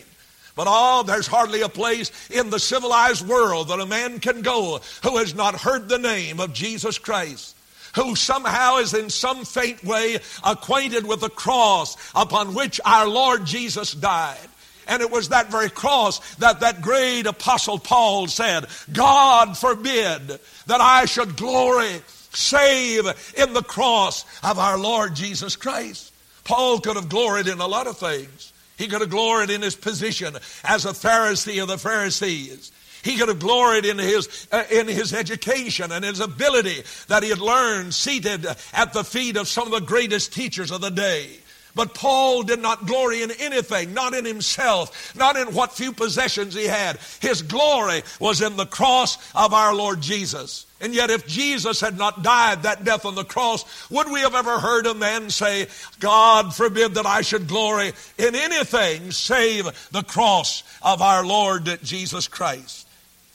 But 0.55 0.69
oh, 0.71 1.03
there's 1.03 1.27
hardly 1.27 1.63
a 1.63 1.69
place 1.69 2.13
in 2.31 2.51
the 2.51 2.61
civilized 2.61 3.27
world 3.27 3.69
that 3.69 3.81
a 3.81 3.87
man 3.87 4.21
can 4.21 4.43
go 4.43 4.81
who 5.03 5.17
has 5.17 5.35
not 5.35 5.61
heard 5.61 5.89
the 5.89 5.99
name 5.99 6.39
of 6.39 6.53
Jesus 6.53 6.99
Christ 6.99 7.57
who 7.95 8.15
somehow 8.15 8.79
is 8.79 8.95
in 8.95 9.11
some 9.11 9.45
faint 9.45 9.85
way 9.85 10.19
acquainted 10.45 11.07
with 11.07 11.21
the 11.21 11.29
cross 11.29 11.97
upon 12.15 12.55
which 12.55 12.81
our 12.85 13.07
Lord 13.07 13.45
Jesus 13.45 13.93
died. 13.93 14.39
And 14.87 15.03
it 15.03 15.11
was 15.11 15.29
that 15.29 15.51
very 15.51 15.69
cross 15.71 16.37
that 16.37 16.61
that 16.61 16.81
great 16.81 17.27
apostle 17.27 17.79
Paul 17.79 18.29
said, 18.29 18.67
God 18.93 19.59
forbid 19.59 20.39
that 20.67 20.81
I 20.81 21.05
should 21.05 21.37
glory 21.37 22.01
save 22.33 23.07
in 23.37 23.53
the 23.53 23.63
cross 23.63 24.25
of 24.43 24.59
our 24.59 24.79
Lord 24.79 25.15
Jesus 25.15 25.57
Christ. 25.57 26.13
Paul 26.45 26.81
could 26.81 26.97
have 26.97 27.09
gloried 27.09 27.47
in 27.47 27.61
a 27.61 27.67
lot 27.67 27.87
of 27.87 27.99
things. 27.99 28.53
He 28.77 28.89
could 28.89 29.01
have 29.01 29.11
gloried 29.11 29.51
in 29.51 29.63
his 29.63 29.77
position 29.77 30.37
as 30.65 30.85
a 30.85 30.91
Pharisee 30.91 31.63
of 31.63 31.69
the 31.69 31.79
Pharisees. 31.79 32.73
He 33.03 33.17
could 33.17 33.29
have 33.29 33.41
gloried 33.41 33.85
in 33.85 33.99
his, 33.99 34.47
uh, 34.53 34.65
in 34.71 34.87
his 34.87 35.13
education 35.13 35.91
and 35.91 36.05
his 36.05 36.21
ability 36.21 36.83
that 37.09 37.23
he 37.23 37.31
had 37.31 37.41
learned 37.41 37.95
seated 37.95 38.47
at 38.73 38.93
the 38.93 39.05
feet 39.05 39.37
of 39.37 39.49
some 39.49 39.67
of 39.67 39.73
the 39.73 39.87
greatest 39.87 40.33
teachers 40.33 40.71
of 40.71 40.81
the 40.81 40.91
day. 40.91 41.29
But 41.75 41.95
Paul 41.95 42.43
did 42.43 42.61
not 42.61 42.87
glory 42.87 43.23
in 43.23 43.31
anything, 43.31 43.95
not 43.95 44.13
in 44.13 44.27
himself, 44.27 45.17
not 45.17 45.37
in 45.37 45.55
what 45.55 45.73
few 45.73 45.93
possessions 45.93 46.55
he 46.55 46.67
had. 46.67 46.99
His 47.21 47.41
glory 47.41 48.03
was 48.21 48.43
in 48.43 48.57
the 48.57 48.67
cross 48.67 49.17
of 49.35 49.55
our 49.55 49.75
Lord 49.75 50.03
Jesus. 50.03 50.67
And 50.83 50.95
yet, 50.95 51.11
if 51.11 51.27
Jesus 51.27 51.81
had 51.81 51.97
not 51.97 52.23
died 52.23 52.65
that 52.65 52.85
death 52.85 53.07
on 53.07 53.15
the 53.15 53.25
cross, 53.25 53.89
would 53.89 54.11
we 54.11 54.21
have 54.21 54.35
ever 54.35 54.59
heard 54.59 54.85
a 54.87 54.95
man 54.95 55.31
say, 55.31 55.69
God 56.01 56.55
forbid 56.55 56.95
that 56.95 57.07
I 57.07 57.23
should 57.23 57.47
glory 57.47 57.93
in 58.19 58.35
anything 58.35 59.11
save 59.13 59.65
the 59.93 60.03
cross 60.03 60.65
of 60.83 61.01
our 61.01 61.25
Lord 61.25 61.79
Jesus 61.83 62.29
Christ? 62.29 62.87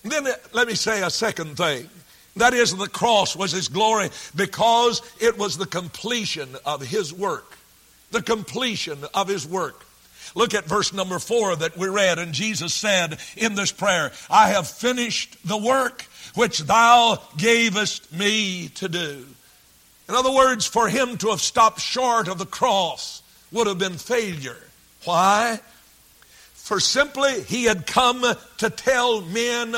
Then 0.03 0.27
uh, 0.27 0.33
let 0.53 0.67
me 0.67 0.75
say 0.75 1.01
a 1.01 1.09
second 1.09 1.57
thing. 1.57 1.89
That 2.35 2.53
is, 2.53 2.75
the 2.75 2.87
cross 2.87 3.35
was 3.35 3.51
his 3.51 3.67
glory 3.67 4.09
because 4.35 5.01
it 5.19 5.39
was 5.39 5.57
the 5.57 5.65
completion 5.65 6.49
of 6.65 6.81
his 6.81 7.11
work. 7.11 7.56
The 8.11 8.21
completion 8.21 8.99
of 9.13 9.27
his 9.27 9.45
work. 9.45 9.85
Look 10.35 10.53
at 10.53 10.65
verse 10.65 10.93
number 10.93 11.19
four 11.19 11.55
that 11.55 11.77
we 11.77 11.87
read, 11.87 12.19
and 12.19 12.33
Jesus 12.33 12.73
said 12.73 13.17
in 13.35 13.55
this 13.55 13.71
prayer, 13.71 14.11
I 14.29 14.49
have 14.49 14.67
finished 14.67 15.35
the 15.45 15.57
work 15.57 16.03
which 16.35 16.59
thou 16.59 17.21
gavest 17.37 18.13
me 18.13 18.69
to 18.75 18.87
do. 18.87 19.25
In 20.07 20.15
other 20.15 20.31
words, 20.31 20.65
for 20.65 20.87
him 20.87 21.17
to 21.17 21.29
have 21.29 21.41
stopped 21.41 21.81
short 21.81 22.27
of 22.27 22.37
the 22.37 22.45
cross 22.45 23.21
would 23.51 23.67
have 23.67 23.79
been 23.79 23.97
failure. 23.97 24.57
Why? 25.03 25.59
For 26.53 26.79
simply 26.79 27.43
he 27.43 27.63
had 27.63 27.87
come 27.87 28.23
to 28.57 28.69
tell 28.69 29.21
men 29.21 29.75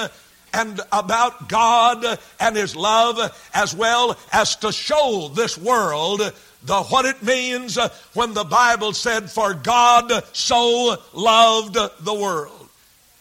and 0.53 0.81
about 0.91 1.49
God 1.49 2.19
and 2.39 2.55
His 2.55 2.75
love 2.75 3.19
as 3.53 3.75
well 3.75 4.17
as 4.31 4.55
to 4.57 4.71
show 4.71 5.31
this 5.33 5.57
world 5.57 6.21
the 6.63 6.83
what 6.83 7.05
it 7.05 7.23
means 7.23 7.77
when 8.13 8.33
the 8.33 8.43
Bible 8.43 8.93
said, 8.93 9.29
For 9.29 9.53
God 9.53 10.11
so 10.33 10.97
loved 11.13 11.75
the 11.75 12.13
world. 12.13 12.69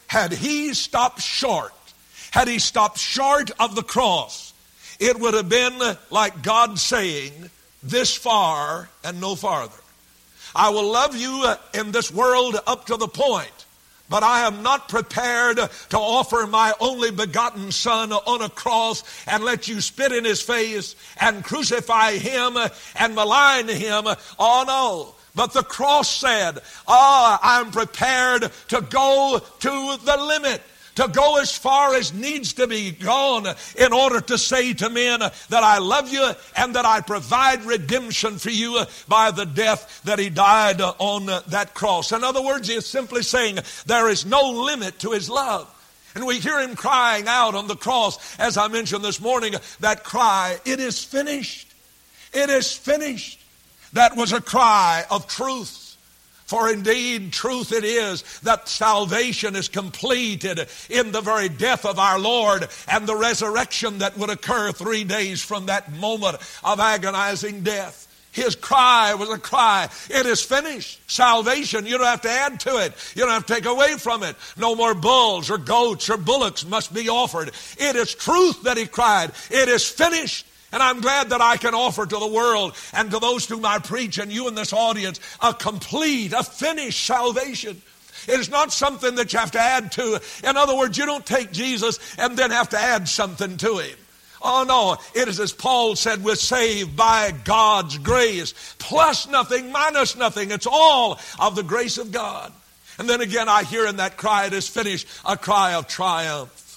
Had 0.07 0.33
He 0.33 0.75
stopped 0.75 1.21
short, 1.21 1.73
had 2.31 2.49
He 2.49 2.59
stopped 2.59 2.99
short 2.99 3.51
of 3.61 3.75
the 3.75 3.83
cross, 3.83 4.53
it 4.99 5.19
would 5.19 5.35
have 5.35 5.49
been 5.49 5.79
like 6.11 6.43
God 6.43 6.79
saying, 6.79 7.51
This 7.83 8.15
far 8.15 8.89
and 9.05 9.21
no 9.21 9.37
farther. 9.37 9.75
I 10.55 10.71
will 10.71 10.91
love 10.91 11.17
you 11.17 11.55
in 11.75 11.93
this 11.93 12.11
world 12.11 12.57
up 12.67 12.87
to 12.87 12.97
the 12.97 13.07
point 13.07 13.58
but 14.09 14.23
I 14.23 14.47
am 14.47 14.63
not 14.63 14.89
prepared 14.89 15.57
to 15.57 15.99
offer 15.99 16.47
my 16.47 16.73
only 16.81 17.11
begotten 17.11 17.71
Son 17.73 18.13
on 18.13 18.43
a 18.43 18.49
cross 18.49 19.03
and 19.27 19.45
let 19.45 19.69
you 19.69 19.81
spit 19.81 20.13
in 20.13 20.25
his 20.25 20.41
face 20.41 20.97
and 21.21 21.45
crucify 21.45 22.13
him 22.13 22.57
and 22.97 23.15
malign 23.15 23.69
him. 23.69 24.05
Oh 24.39 24.65
no. 24.67 25.15
But 25.35 25.53
the 25.53 25.63
cross 25.63 26.11
said, 26.17 26.59
Ah, 26.89 27.39
oh, 27.41 27.47
I'm 27.47 27.71
prepared 27.71 28.51
to 28.69 28.81
go 28.81 29.41
to 29.61 29.97
the 30.05 30.17
limit 30.17 30.63
to 30.99 31.07
go 31.07 31.41
as 31.41 31.57
far 31.57 31.95
as 31.95 32.13
needs 32.13 32.55
to 32.55 32.67
be 32.67 32.91
gone 32.91 33.47
in 33.77 33.93
order 33.93 34.21
to 34.21 34.37
say 34.37 34.75
to 34.75 34.91
men 34.91 35.21
that 35.21 35.63
I 35.63 35.79
love 35.79 36.13
you 36.13 36.29
and 36.57 36.75
that 36.75 36.85
I 36.85 37.01
provide 37.03 37.65
redemption 37.65 38.39
for 38.39 38.51
you 38.51 38.83
by 39.07 39.31
the 39.31 39.47
death 39.47 40.03
that 40.03 40.19
he 40.19 40.29
died 40.29 40.81
on 40.81 41.27
that 41.27 41.73
cross. 41.73 42.11
In 42.11 42.25
other 42.25 42.43
words, 42.43 42.67
he 42.67 42.75
is 42.75 42.85
simply 42.85 43.23
saying 43.23 43.61
there 43.87 44.09
is 44.09 44.27
no 44.27 44.51
limit 44.51 44.99
to 44.99 45.13
his 45.13 45.31
love. 45.31 45.73
And 46.17 46.27
we 46.27 46.41
hear 46.41 46.59
him 46.59 46.75
crying 46.75 47.29
out 47.29 47.55
on 47.55 47.69
the 47.69 47.77
cross, 47.77 48.19
as 48.41 48.57
I 48.57 48.67
mentioned 48.67 49.05
this 49.05 49.21
morning, 49.21 49.55
that 49.79 50.03
cry, 50.03 50.59
it 50.65 50.81
is 50.81 51.05
finished. 51.05 51.73
It 52.35 52.51
is 52.51 52.73
finished. 52.73 53.41
That 53.93 54.17
was 54.17 54.33
a 54.33 54.41
cry 54.41 55.05
of 55.13 55.29
truth. 55.29 55.88
For 56.49 56.71
indeed, 56.71 57.31
truth 57.31 57.73
it 57.73 57.85
is 57.85 58.23
that 58.41 58.69
salvation 58.69 59.55
is 59.55 59.69
completed 59.69 60.67
in 60.89 61.13
the 61.13 61.21
very 61.21 61.51
death 61.51 61.85
of 61.85 61.99
our 61.99 62.19
Lord 62.19 62.67
and 62.89 63.07
the 63.07 63.15
resurrection 63.15 63.99
that 63.99 64.17
would 64.17 64.31
occur 64.31 64.73
three 64.73 65.05
days 65.05 65.43
from 65.43 65.67
that 65.67 65.93
moment 65.93 66.37
of 66.65 66.81
agonizing 66.81 67.61
death. 67.65 68.07
His 68.33 68.57
cry 68.57 69.13
was 69.13 69.29
a 69.29 69.37
cry. 69.37 69.91
It 70.09 70.25
is 70.25 70.43
finished. 70.43 71.01
Salvation. 71.11 71.85
You 71.85 71.99
don't 71.99 72.07
have 72.07 72.23
to 72.23 72.31
add 72.31 72.61
to 72.61 72.79
it. 72.79 72.95
You 73.15 73.25
don't 73.25 73.33
have 73.33 73.45
to 73.45 73.55
take 73.55 73.67
away 73.67 73.99
from 73.99 74.23
it. 74.23 74.35
No 74.57 74.75
more 74.75 74.95
bulls 74.95 75.51
or 75.51 75.59
goats 75.59 76.09
or 76.09 76.17
bullocks 76.17 76.65
must 76.65 76.95
be 76.95 77.11
offered. 77.11 77.49
It 77.77 77.95
is 77.95 78.15
truth 78.15 78.63
that 78.63 78.79
he 78.79 78.87
cried. 78.87 79.33
It 79.51 79.69
is 79.69 79.87
finished. 79.87 80.47
And 80.73 80.83
I'm 80.83 81.01
glad 81.01 81.31
that 81.31 81.41
I 81.41 81.57
can 81.57 81.75
offer 81.75 82.05
to 82.05 82.19
the 82.19 82.29
world 82.29 82.75
and 82.93 83.11
to 83.11 83.19
those 83.19 83.47
to 83.47 83.57
whom 83.57 83.65
I 83.65 83.79
preach 83.79 84.19
and 84.19 84.31
you 84.31 84.49
in 84.49 84.55
this 84.55 84.73
audience 84.73 85.19
a 85.41 85.55
complete, 85.55 86.33
a 86.33 86.43
finished 86.43 87.05
salvation. 87.07 87.81
It 88.27 88.41
is 88.41 88.51
not 88.51 88.73
something 88.73 89.15
that 89.15 89.33
you 89.33 89.39
have 89.39 89.53
to 89.53 89.61
add 89.61 89.93
to. 89.93 90.21
In 90.45 90.57
other 90.57 90.77
words, 90.77 90.99
you 90.99 91.07
don't 91.07 91.25
take 91.25 91.53
Jesus 91.53 91.99
and 92.19 92.37
then 92.37 92.51
have 92.51 92.69
to 92.71 92.79
add 92.79 93.09
something 93.09 93.57
to 93.59 93.79
him. 93.79 93.97
Oh 94.41 94.65
no, 94.69 94.97
it 95.21 95.27
is 95.27 95.41
as 95.41 95.53
Paul 95.53 95.97
said, 95.97 96.23
we're 96.23 96.37
saved 96.37 96.97
by 96.97 97.33
God's 97.45 97.99
grace, 97.99 98.55
plus 98.79 99.27
nothing, 99.27 99.73
minus 99.73 100.17
nothing. 100.17 100.51
It's 100.51 100.67
all 100.67 101.19
of 101.41 101.57
the 101.57 101.63
grace 101.63 101.99
of 101.99 102.13
God. 102.13 102.53
And 102.99 103.09
then 103.09 103.21
again, 103.21 103.49
I 103.49 103.65
hear 103.65 103.87
in 103.87 103.97
that 103.97 104.17
cry, 104.17 104.47
it 104.47 104.53
is 104.53 104.69
finished, 104.69 105.09
a 105.25 105.37
cry 105.37 105.75
of 105.75 105.89
triumph. 105.89 106.68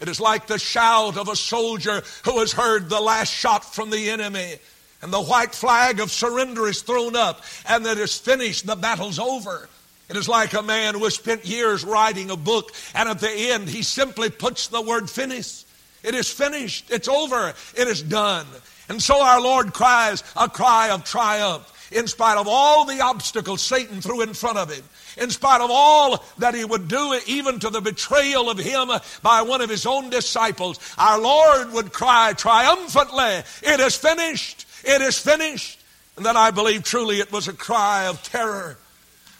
It 0.00 0.08
is 0.08 0.20
like 0.20 0.46
the 0.46 0.58
shout 0.58 1.16
of 1.16 1.28
a 1.28 1.36
soldier 1.36 2.02
who 2.24 2.38
has 2.38 2.52
heard 2.52 2.88
the 2.88 3.00
last 3.00 3.32
shot 3.32 3.74
from 3.74 3.90
the 3.90 4.10
enemy. 4.10 4.56
And 5.02 5.12
the 5.12 5.22
white 5.22 5.54
flag 5.54 6.00
of 6.00 6.10
surrender 6.10 6.66
is 6.66 6.82
thrown 6.82 7.14
up, 7.14 7.42
and 7.68 7.86
that 7.86 7.98
is 7.98 8.18
finished, 8.18 8.66
the 8.66 8.76
battle's 8.76 9.18
over. 9.18 9.68
It 10.08 10.16
is 10.16 10.28
like 10.28 10.54
a 10.54 10.62
man 10.62 10.94
who 10.94 11.04
has 11.04 11.14
spent 11.14 11.44
years 11.44 11.84
writing 11.84 12.30
a 12.30 12.36
book, 12.36 12.72
and 12.94 13.08
at 13.08 13.20
the 13.20 13.30
end, 13.30 13.68
he 13.68 13.82
simply 13.82 14.30
puts 14.30 14.68
the 14.68 14.80
word 14.80 15.08
finish. 15.08 15.64
It 16.02 16.14
is 16.14 16.30
finished. 16.30 16.90
It's 16.90 17.08
over. 17.08 17.54
It 17.76 17.88
is 17.88 18.02
done. 18.02 18.46
And 18.88 19.02
so 19.02 19.22
our 19.22 19.40
Lord 19.40 19.74
cries 19.74 20.24
a 20.36 20.48
cry 20.48 20.90
of 20.90 21.04
triumph 21.04 21.74
in 21.92 22.06
spite 22.06 22.38
of 22.38 22.46
all 22.48 22.84
the 22.84 23.00
obstacles 23.00 23.62
Satan 23.62 24.00
threw 24.00 24.22
in 24.22 24.34
front 24.34 24.58
of 24.58 24.70
him 24.70 24.84
in 25.18 25.30
spite 25.30 25.60
of 25.60 25.70
all 25.70 26.24
that 26.38 26.54
he 26.54 26.64
would 26.64 26.88
do, 26.88 27.18
even 27.26 27.58
to 27.60 27.70
the 27.70 27.80
betrayal 27.80 28.50
of 28.50 28.58
him 28.58 28.90
by 29.22 29.42
one 29.42 29.60
of 29.60 29.70
his 29.70 29.86
own 29.86 30.10
disciples, 30.10 30.78
our 30.96 31.20
Lord 31.20 31.72
would 31.72 31.92
cry 31.92 32.32
triumphantly, 32.32 33.42
It 33.62 33.80
is 33.80 33.96
finished! 33.96 34.66
It 34.84 35.02
is 35.02 35.18
finished! 35.18 35.80
And 36.16 36.24
then 36.24 36.36
I 36.36 36.50
believe 36.50 36.82
truly 36.82 37.20
it 37.20 37.32
was 37.32 37.48
a 37.48 37.52
cry 37.52 38.06
of 38.06 38.22
terror. 38.22 38.76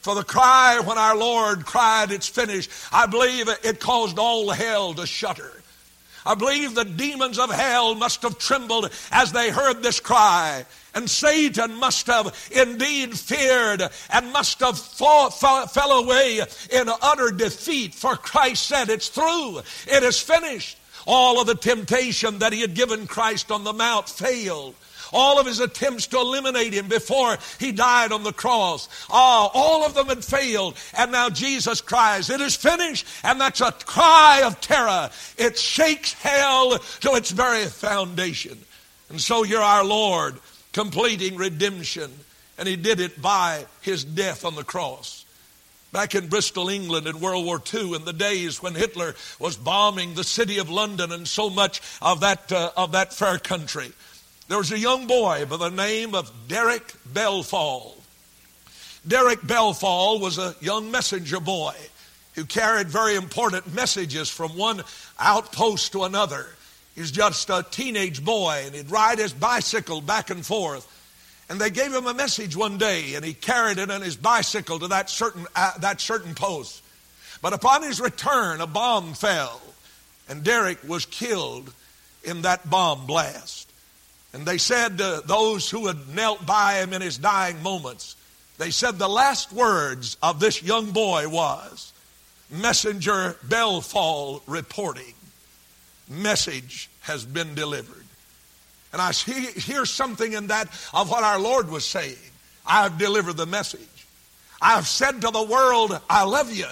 For 0.02 0.14
the 0.14 0.24
cry 0.24 0.80
when 0.80 0.96
our 0.96 1.16
Lord 1.16 1.66
cried, 1.66 2.12
It's 2.12 2.28
finished, 2.28 2.70
I 2.92 3.06
believe 3.06 3.48
it 3.48 3.80
caused 3.80 4.18
all 4.18 4.50
hell 4.50 4.94
to 4.94 5.06
shudder. 5.06 5.52
I 6.28 6.34
believe 6.34 6.74
the 6.74 6.84
demons 6.84 7.38
of 7.38 7.50
hell 7.50 7.94
must 7.94 8.20
have 8.20 8.36
trembled 8.36 8.90
as 9.10 9.32
they 9.32 9.48
heard 9.48 9.82
this 9.82 9.98
cry. 9.98 10.66
And 10.94 11.08
Satan 11.08 11.74
must 11.76 12.06
have 12.06 12.36
indeed 12.50 13.18
feared 13.18 13.82
and 14.10 14.32
must 14.32 14.60
have 14.60 14.78
fought, 14.78 15.30
fell 15.30 15.92
away 15.92 16.40
in 16.70 16.90
utter 17.00 17.30
defeat. 17.30 17.94
For 17.94 18.14
Christ 18.14 18.66
said, 18.66 18.90
It's 18.90 19.08
through, 19.08 19.60
it 19.86 20.02
is 20.02 20.20
finished. 20.20 20.76
All 21.06 21.40
of 21.40 21.46
the 21.46 21.54
temptation 21.54 22.40
that 22.40 22.52
he 22.52 22.60
had 22.60 22.74
given 22.74 23.06
Christ 23.06 23.50
on 23.50 23.64
the 23.64 23.72
Mount 23.72 24.06
failed. 24.06 24.74
All 25.12 25.38
of 25.38 25.46
his 25.46 25.60
attempts 25.60 26.06
to 26.08 26.18
eliminate 26.18 26.72
him 26.72 26.88
before 26.88 27.38
he 27.58 27.72
died 27.72 28.12
on 28.12 28.24
the 28.24 28.32
cross, 28.32 28.88
oh, 29.10 29.50
all 29.54 29.84
of 29.84 29.94
them 29.94 30.08
had 30.08 30.24
failed. 30.24 30.76
And 30.96 31.12
now 31.12 31.30
Jesus 31.30 31.80
cries, 31.80 32.30
It 32.30 32.40
is 32.40 32.56
finished. 32.56 33.06
And 33.24 33.40
that's 33.40 33.60
a 33.60 33.72
cry 33.72 34.42
of 34.44 34.60
terror. 34.60 35.10
It 35.36 35.58
shakes 35.58 36.12
hell 36.12 36.78
to 36.78 37.14
its 37.14 37.30
very 37.30 37.64
foundation. 37.66 38.58
And 39.08 39.20
so 39.20 39.42
here 39.42 39.60
our 39.60 39.84
Lord 39.84 40.38
completing 40.72 41.36
redemption. 41.36 42.10
And 42.58 42.68
he 42.68 42.76
did 42.76 43.00
it 43.00 43.20
by 43.22 43.66
his 43.80 44.04
death 44.04 44.44
on 44.44 44.54
the 44.54 44.64
cross. 44.64 45.24
Back 45.90 46.14
in 46.14 46.28
Bristol, 46.28 46.68
England 46.68 47.06
in 47.06 47.20
World 47.20 47.46
War 47.46 47.62
II, 47.72 47.94
in 47.94 48.04
the 48.04 48.12
days 48.12 48.62
when 48.62 48.74
Hitler 48.74 49.14
was 49.38 49.56
bombing 49.56 50.14
the 50.14 50.24
city 50.24 50.58
of 50.58 50.68
London 50.68 51.12
and 51.12 51.26
so 51.26 51.48
much 51.48 51.80
of 52.02 52.20
that, 52.20 52.52
uh, 52.52 52.72
of 52.76 52.92
that 52.92 53.14
fair 53.14 53.38
country, 53.38 53.92
there 54.48 54.58
was 54.58 54.72
a 54.72 54.78
young 54.78 55.06
boy 55.06 55.44
by 55.44 55.58
the 55.58 55.68
name 55.68 56.14
of 56.14 56.32
Derek 56.48 56.94
Belfall. 57.12 57.94
Derek 59.06 59.40
Belfall 59.40 60.20
was 60.20 60.38
a 60.38 60.54
young 60.60 60.90
messenger 60.90 61.38
boy 61.38 61.74
who 62.34 62.44
carried 62.44 62.88
very 62.88 63.14
important 63.14 63.74
messages 63.74 64.30
from 64.30 64.56
one 64.56 64.82
outpost 65.18 65.92
to 65.92 66.04
another. 66.04 66.46
He 66.94 67.02
was 67.02 67.10
just 67.10 67.50
a 67.50 67.64
teenage 67.70 68.24
boy 68.24 68.62
and 68.64 68.74
he'd 68.74 68.90
ride 68.90 69.18
his 69.18 69.34
bicycle 69.34 70.00
back 70.00 70.30
and 70.30 70.44
forth. 70.44 70.86
And 71.50 71.60
they 71.60 71.70
gave 71.70 71.92
him 71.92 72.06
a 72.06 72.14
message 72.14 72.56
one 72.56 72.78
day 72.78 73.14
and 73.14 73.24
he 73.24 73.34
carried 73.34 73.78
it 73.78 73.90
on 73.90 74.00
his 74.00 74.16
bicycle 74.16 74.78
to 74.78 74.88
that 74.88 75.10
certain, 75.10 75.46
uh, 75.56 75.76
that 75.78 76.00
certain 76.00 76.34
post. 76.34 76.82
But 77.42 77.52
upon 77.52 77.82
his 77.82 78.00
return, 78.00 78.60
a 78.62 78.66
bomb 78.66 79.12
fell 79.12 79.60
and 80.28 80.42
Derek 80.42 80.78
was 80.88 81.04
killed 81.06 81.72
in 82.24 82.42
that 82.42 82.68
bomb 82.68 83.06
blast. 83.06 83.67
And 84.32 84.46
they 84.46 84.58
said 84.58 84.98
to 84.98 85.22
those 85.24 85.70
who 85.70 85.86
had 85.86 86.14
knelt 86.14 86.44
by 86.44 86.80
him 86.80 86.92
in 86.92 87.00
his 87.00 87.18
dying 87.18 87.62
moments, 87.62 88.16
they 88.58 88.70
said 88.70 88.98
the 88.98 89.08
last 89.08 89.52
words 89.52 90.16
of 90.22 90.40
this 90.40 90.62
young 90.62 90.90
boy 90.90 91.28
was, 91.28 91.92
Messenger 92.50 93.36
Belfall 93.46 94.42
reporting, 94.46 95.14
message 96.08 96.90
has 97.00 97.24
been 97.24 97.54
delivered. 97.54 98.04
And 98.92 99.02
I 99.02 99.12
hear 99.12 99.84
something 99.84 100.32
in 100.32 100.46
that 100.48 100.68
of 100.94 101.10
what 101.10 101.22
our 101.22 101.38
Lord 101.38 101.70
was 101.70 101.84
saying. 101.84 102.16
I 102.66 102.82
have 102.82 102.98
delivered 102.98 103.36
the 103.36 103.46
message. 103.46 104.06
I 104.60 104.74
have 104.74 104.86
said 104.86 105.20
to 105.20 105.30
the 105.30 105.42
world, 105.42 105.98
I 106.08 106.24
love 106.24 106.52
you, 106.52 106.66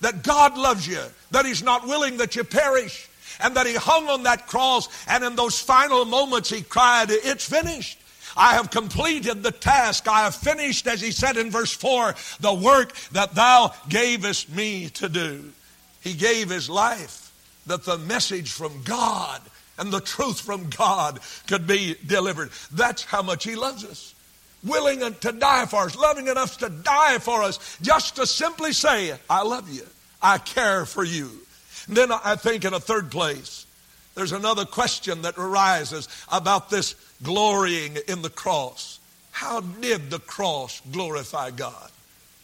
that 0.00 0.22
God 0.22 0.56
loves 0.56 0.86
you, 0.86 1.02
that 1.30 1.46
He's 1.46 1.62
not 1.62 1.86
willing 1.86 2.18
that 2.18 2.36
you 2.36 2.44
perish, 2.44 3.08
and 3.40 3.56
that 3.56 3.66
he 3.66 3.74
hung 3.74 4.08
on 4.08 4.22
that 4.24 4.46
cross, 4.46 4.88
and 5.08 5.24
in 5.24 5.36
those 5.36 5.60
final 5.60 6.04
moments 6.04 6.50
he 6.50 6.62
cried, 6.62 7.08
It's 7.10 7.48
finished. 7.48 7.98
I 8.36 8.54
have 8.54 8.70
completed 8.70 9.42
the 9.42 9.52
task. 9.52 10.08
I 10.08 10.22
have 10.22 10.34
finished, 10.34 10.86
as 10.86 11.00
he 11.00 11.12
said 11.12 11.36
in 11.36 11.50
verse 11.50 11.72
4, 11.72 12.14
the 12.40 12.54
work 12.54 12.96
that 13.12 13.34
thou 13.34 13.72
gavest 13.88 14.50
me 14.50 14.88
to 14.90 15.08
do. 15.08 15.52
He 16.00 16.14
gave 16.14 16.50
his 16.50 16.68
life 16.68 17.32
that 17.66 17.84
the 17.84 17.98
message 17.98 18.50
from 18.50 18.82
God 18.82 19.40
and 19.78 19.92
the 19.92 20.00
truth 20.00 20.40
from 20.40 20.68
God 20.70 21.20
could 21.46 21.66
be 21.66 21.96
delivered. 22.06 22.50
That's 22.72 23.04
how 23.04 23.22
much 23.22 23.44
he 23.44 23.56
loves 23.56 23.84
us. 23.84 24.14
Willing 24.62 25.00
to 25.00 25.32
die 25.32 25.66
for 25.66 25.82
us, 25.82 25.96
loving 25.96 26.28
enough 26.28 26.58
to 26.58 26.70
die 26.70 27.18
for 27.18 27.42
us, 27.42 27.78
just 27.82 28.16
to 28.16 28.26
simply 28.26 28.72
say, 28.72 29.14
I 29.28 29.42
love 29.42 29.68
you. 29.70 29.86
I 30.22 30.38
care 30.38 30.86
for 30.86 31.04
you. 31.04 31.43
And 31.88 31.96
then 31.96 32.12
I 32.12 32.36
think 32.36 32.64
in 32.64 32.74
a 32.74 32.80
third 32.80 33.10
place, 33.10 33.66
there's 34.14 34.32
another 34.32 34.64
question 34.64 35.22
that 35.22 35.36
arises 35.36 36.08
about 36.30 36.70
this 36.70 36.94
glorying 37.22 37.98
in 38.08 38.22
the 38.22 38.30
cross. 38.30 39.00
How 39.32 39.60
did 39.60 40.10
the 40.10 40.20
cross 40.20 40.80
glorify 40.92 41.50
God? 41.50 41.90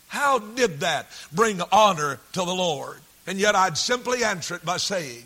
How 0.09 0.41
did 0.41 0.81
that 0.81 1.07
bring 1.33 1.61
honor 1.71 2.19
to 2.33 2.41
the 2.41 2.53
Lord? 2.53 2.99
And 3.27 3.39
yet 3.39 3.55
I'd 3.55 3.79
simply 3.79 4.25
answer 4.25 4.57
it 4.57 4.65
by 4.65 4.79
saying, 4.79 5.23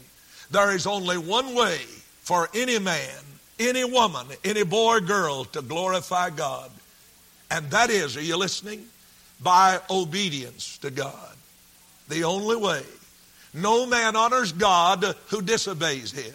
there 0.50 0.74
is 0.74 0.86
only 0.86 1.16
one 1.16 1.54
way 1.54 1.78
for 2.20 2.50
any 2.54 2.78
man, 2.78 3.18
any 3.58 3.84
woman, 3.84 4.26
any 4.44 4.62
boy 4.62 4.96
or 4.96 5.00
girl 5.00 5.44
to 5.46 5.62
glorify 5.62 6.28
God. 6.28 6.70
And 7.50 7.70
that 7.70 7.88
is, 7.88 8.16
are 8.16 8.22
you 8.22 8.36
listening? 8.36 8.84
By 9.42 9.80
obedience 9.88 10.76
to 10.78 10.90
God. 10.90 11.36
The 12.08 12.24
only 12.24 12.56
way. 12.56 12.82
No 13.54 13.86
man 13.86 14.16
honors 14.16 14.52
God 14.52 15.04
who 15.28 15.40
disobeys 15.40 16.10
him. 16.10 16.34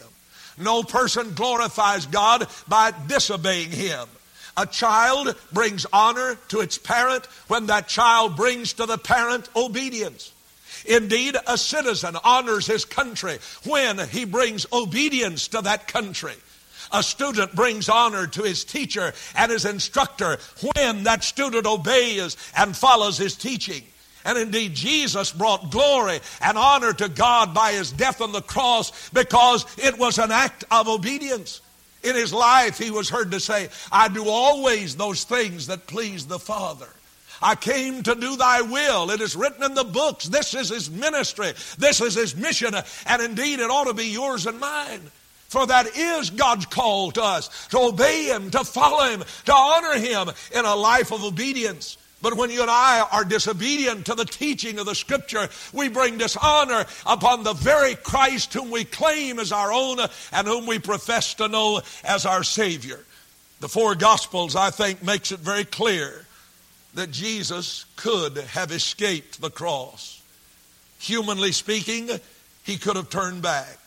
No 0.58 0.84
person 0.84 1.34
glorifies 1.34 2.06
God 2.06 2.48
by 2.68 2.92
disobeying 3.08 3.72
him. 3.72 4.08
A 4.58 4.66
child 4.66 5.36
brings 5.54 5.86
honor 5.94 6.36
to 6.50 6.60
its 6.60 6.78
parent 6.78 7.26
when 7.48 7.68
that 7.68 7.88
child 7.88 8.36
brings 8.36 8.74
to 8.74 8.86
the 8.86 8.98
parent 8.98 9.48
obedience. 9.56 10.34
Indeed, 10.86 11.36
a 11.48 11.58
citizen 11.58 12.18
honors 12.24 12.66
his 12.66 12.86
country 12.86 13.40
when 13.66 14.00
he 14.10 14.26
brings 14.26 14.66
obedience 14.72 15.48
to 15.50 15.62
that 15.62 15.88
country. 15.88 16.36
A 16.92 17.04
student 17.04 17.56
brings 17.56 17.88
honor 17.88 18.28
to 18.28 18.44
his 18.44 18.64
teacher 18.64 19.14
and 19.36 19.52
his 19.52 19.66
instructor 19.66 20.40
when 20.76 21.04
that 21.04 21.24
student 21.24 21.66
obeys 21.66 22.36
and 22.58 22.76
follows 22.76 23.18
his 23.18 23.36
teaching. 23.36 23.84
And 24.26 24.38
indeed, 24.38 24.76
Jesus 24.76 25.32
brought 25.32 25.72
glory 25.72 26.20
and 26.42 26.58
honor 26.58 26.94
to 26.94 27.10
God 27.10 27.54
by 27.54 27.72
his 27.72 27.92
death 27.92 28.22
on 28.22 28.32
the 28.32 28.42
cross 28.42 29.10
because 29.10 29.66
it 29.78 29.98
was 29.98 30.18
an 30.18 30.32
act 30.32 30.66
of 30.72 30.88
obedience. 30.88 31.62
In 32.04 32.16
his 32.16 32.34
life, 32.34 32.78
he 32.78 32.92
was 32.92 33.10
heard 33.10 33.32
to 33.32 33.40
say, 33.40 33.70
I 33.92 34.08
do 34.08 34.28
always 34.28 34.96
those 34.96 35.24
things 35.24 35.68
that 35.68 35.88
please 35.88 36.28
the 36.28 36.40
Father. 36.40 36.88
I 37.42 37.56
came 37.56 38.04
to 38.04 38.16
do 38.16 38.36
thy 38.36 38.62
will. 38.62 39.12
It 39.12 39.22
is 39.22 39.36
written 39.36 39.64
in 39.64 39.74
the 39.74 39.84
books. 39.84 40.26
This 40.26 40.54
is 40.54 40.70
his 40.70 40.90
ministry. 40.90 41.54
This 41.78 42.02
is 42.02 42.16
his 42.16 42.36
mission. 42.36 42.74
And 43.06 43.22
indeed, 43.22 43.60
it 43.60 43.70
ought 43.70 43.86
to 43.86 43.94
be 43.94 44.08
yours 44.08 44.46
and 44.46 44.60
mine. 44.60 45.02
For 45.48 45.66
that 45.66 45.98
is 45.98 46.30
God's 46.30 46.66
call 46.68 47.12
to 47.12 47.24
us 47.24 47.68
to 47.70 47.80
obey 47.80 48.26
him, 48.26 48.52
to 48.52 48.64
follow 48.64 49.10
him, 49.10 49.24
to 49.46 49.54
honor 49.54 49.98
him 49.98 50.30
in 50.54 50.66
a 50.66 50.76
life 50.76 51.12
of 51.12 51.24
obedience. 51.24 51.98
But 52.22 52.36
when 52.36 52.50
you 52.50 52.62
and 52.62 52.70
I 52.70 53.08
are 53.12 53.24
disobedient 53.24 54.06
to 54.08 54.16
the 54.16 54.26
teaching 54.26 54.78
of 54.78 54.86
the 54.86 54.96
Scripture, 54.96 55.48
we 55.72 55.88
bring 55.88 56.18
dishonor 56.18 56.86
upon 57.06 57.44
the 57.44 57.54
very 57.54 57.96
Christ 57.96 58.54
whom 58.54 58.72
we 58.72 58.84
claim 58.84 59.40
as 59.40 59.52
our 59.52 59.72
own 59.72 60.00
and 60.34 60.48
whom 60.48 60.66
we 60.66 60.80
profess 60.80 61.34
to 61.36 61.48
know 61.48 61.82
as 62.04 62.26
our 62.26 62.44
Savior. 62.44 63.00
The 63.62 63.70
four 63.70 63.96
Gospels, 63.96 64.56
I 64.56 64.70
think, 64.70 65.02
makes 65.04 65.32
it 65.32 65.40
very 65.40 65.64
clear 65.64 66.26
that 66.94 67.12
Jesus 67.12 67.86
could 67.96 68.38
have 68.38 68.72
escaped 68.72 69.42
the 69.42 69.50
cross. 69.50 70.22
Humanly 71.00 71.54
speaking, 71.54 72.10
he 72.64 72.78
could 72.78 72.98
have 72.98 73.10
turned 73.10 73.42
back. 73.42 73.78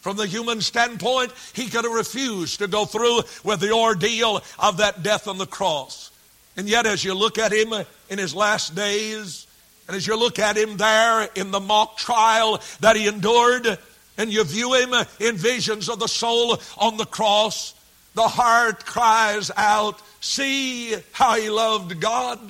From 0.00 0.16
the 0.16 0.26
human 0.26 0.60
standpoint, 0.60 1.32
he 1.52 1.66
could 1.66 1.84
have 1.84 1.92
refused 1.92 2.58
to 2.58 2.68
go 2.68 2.84
through 2.84 3.22
with 3.44 3.60
the 3.60 3.72
ordeal 3.72 4.42
of 4.58 4.78
that 4.78 5.02
death 5.02 5.28
on 5.28 5.38
the 5.38 5.46
cross. 5.46 6.10
And 6.58 6.68
yet, 6.68 6.86
as 6.86 7.04
you 7.04 7.14
look 7.14 7.38
at 7.38 7.52
him 7.52 7.72
in 8.10 8.18
his 8.18 8.34
last 8.34 8.74
days, 8.74 9.46
and 9.86 9.96
as 9.96 10.08
you 10.08 10.18
look 10.18 10.40
at 10.40 10.56
him 10.56 10.76
there 10.76 11.28
in 11.36 11.52
the 11.52 11.60
mock 11.60 11.98
trial 11.98 12.60
that 12.80 12.96
he 12.96 13.06
endured, 13.06 13.78
and 14.18 14.32
you 14.32 14.42
view 14.42 14.74
him 14.74 14.92
in 15.20 15.36
visions 15.36 15.88
of 15.88 16.00
the 16.00 16.08
soul 16.08 16.60
on 16.76 16.96
the 16.96 17.06
cross, 17.06 17.74
the 18.14 18.26
heart 18.26 18.84
cries 18.84 19.52
out, 19.56 20.02
See 20.20 20.96
how 21.12 21.36
he 21.36 21.48
loved 21.48 22.00
God. 22.00 22.40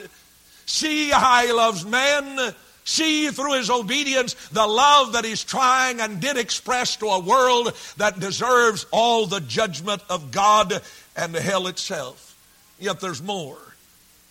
See 0.64 1.10
how 1.10 1.44
he 1.44 1.52
loves 1.52 1.84
man. 1.84 2.54
See 2.84 3.28
through 3.28 3.58
his 3.58 3.68
obedience 3.68 4.32
the 4.48 4.66
love 4.66 5.12
that 5.12 5.26
he's 5.26 5.44
trying 5.44 6.00
and 6.00 6.18
did 6.18 6.38
express 6.38 6.96
to 6.96 7.08
a 7.08 7.20
world 7.20 7.74
that 7.98 8.18
deserves 8.18 8.86
all 8.90 9.26
the 9.26 9.40
judgment 9.40 10.02
of 10.08 10.30
God 10.30 10.80
and 11.14 11.36
hell 11.36 11.66
itself. 11.66 12.34
Yet 12.78 13.00
there's 13.00 13.22
more. 13.22 13.67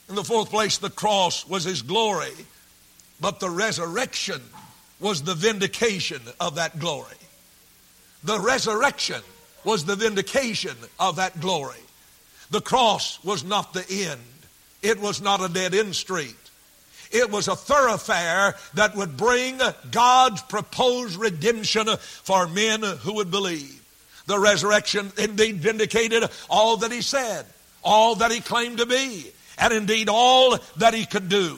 In 0.09 0.15
the 0.15 0.23
fourth 0.23 0.49
place, 0.49 0.77
the 0.77 0.89
cross 0.89 1.45
was 1.47 1.65
his 1.65 1.81
glory, 1.81 2.31
but 3.19 3.39
the 3.39 3.49
resurrection 3.49 4.41
was 4.99 5.21
the 5.21 5.35
vindication 5.35 6.21
of 6.39 6.55
that 6.55 6.79
glory. 6.79 7.15
The 8.23 8.39
resurrection 8.39 9.21
was 9.63 9.85
the 9.85 9.95
vindication 9.95 10.75
of 10.99 11.17
that 11.17 11.39
glory. 11.39 11.79
The 12.51 12.61
cross 12.61 13.23
was 13.23 13.43
not 13.43 13.73
the 13.73 13.85
end. 13.89 14.21
It 14.81 14.99
was 14.99 15.21
not 15.21 15.41
a 15.41 15.51
dead 15.51 15.73
end 15.75 15.95
street. 15.95 16.35
It 17.11 17.29
was 17.29 17.47
a 17.47 17.55
thoroughfare 17.55 18.55
that 18.75 18.95
would 18.95 19.17
bring 19.17 19.59
God's 19.91 20.41
proposed 20.43 21.17
redemption 21.17 21.87
for 21.97 22.47
men 22.47 22.81
who 22.81 23.15
would 23.15 23.31
believe. 23.31 23.81
The 24.25 24.39
resurrection 24.39 25.11
indeed 25.17 25.57
vindicated 25.57 26.23
all 26.49 26.77
that 26.77 26.91
he 26.91 27.01
said, 27.01 27.45
all 27.83 28.15
that 28.15 28.31
he 28.31 28.39
claimed 28.39 28.79
to 28.79 28.85
be 28.85 29.31
and 29.57 29.73
indeed 29.73 30.09
all 30.09 30.57
that 30.77 30.93
he 30.93 31.05
could 31.05 31.29
do. 31.29 31.57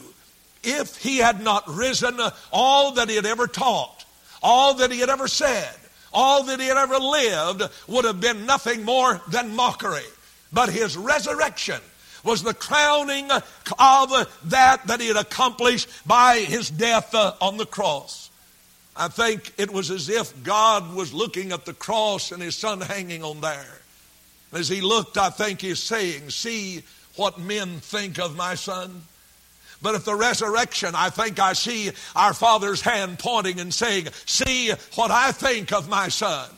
If 0.64 0.98
he 0.98 1.18
had 1.18 1.42
not 1.42 1.68
risen, 1.68 2.20
all 2.52 2.94
that 2.94 3.10
he 3.10 3.16
had 3.16 3.26
ever 3.26 3.48
taught, 3.48 4.06
all 4.44 4.74
that 4.76 4.92
he 4.92 5.00
had 5.00 5.10
ever 5.10 5.28
said, 5.28 5.74
all 6.12 6.44
that 6.44 6.60
he 6.60 6.68
had 6.68 6.78
ever 6.78 6.98
lived 6.98 7.64
would 7.88 8.06
have 8.06 8.20
been 8.20 8.46
nothing 8.46 8.84
more 8.84 9.22
than 9.30 9.56
mockery. 9.56 10.04
But 10.52 10.70
his 10.70 10.98
resurrection 10.98 11.80
was 12.24 12.44
the 12.44 12.54
crowning 12.54 13.30
of 13.32 14.28
that 14.46 14.88
that 14.88 15.00
he 15.00 15.08
had 15.08 15.18
accomplished 15.18 15.88
by 16.06 16.40
his 16.40 16.70
death 16.70 17.14
uh, 17.14 17.34
on 17.40 17.58
the 17.58 17.66
cross. 17.66 18.30
I 18.96 19.08
think 19.08 19.54
it 19.58 19.72
was 19.72 19.92
as 19.92 20.10
if 20.10 20.44
God 20.44 20.94
was 20.94 21.14
looking 21.14 21.54
at 21.54 21.66
the 21.66 21.74
cross 21.74 22.32
and 22.32 22.42
his 22.42 22.56
son 22.56 22.82
hanging 22.82 23.24
on 23.24 23.40
there. 23.40 23.79
As 24.52 24.68
he 24.68 24.82
looked, 24.82 25.18
I 25.18 25.30
think 25.30 25.62
he's 25.62 25.80
saying, 25.80 26.30
See, 26.30 26.84
what 27.16 27.40
men 27.40 27.80
think 27.80 28.20
of 28.20 28.36
my 28.36 28.56
son. 28.56 29.04
But 29.82 29.96
at 29.96 30.06
the 30.06 30.16
resurrection, 30.16 30.94
I 30.94 31.10
think 31.10 31.40
I 31.40 31.54
see 31.54 31.92
our 32.16 32.34
Father's 32.34 32.82
hand 32.82 33.20
pointing 33.20 33.60
and 33.60 33.74
saying, 33.74 34.08
See 34.26 34.72
what 34.96 35.12
I 35.12 35.32
think 35.32 35.72
of 35.72 35.88
my 35.90 36.10
son. 36.10 36.50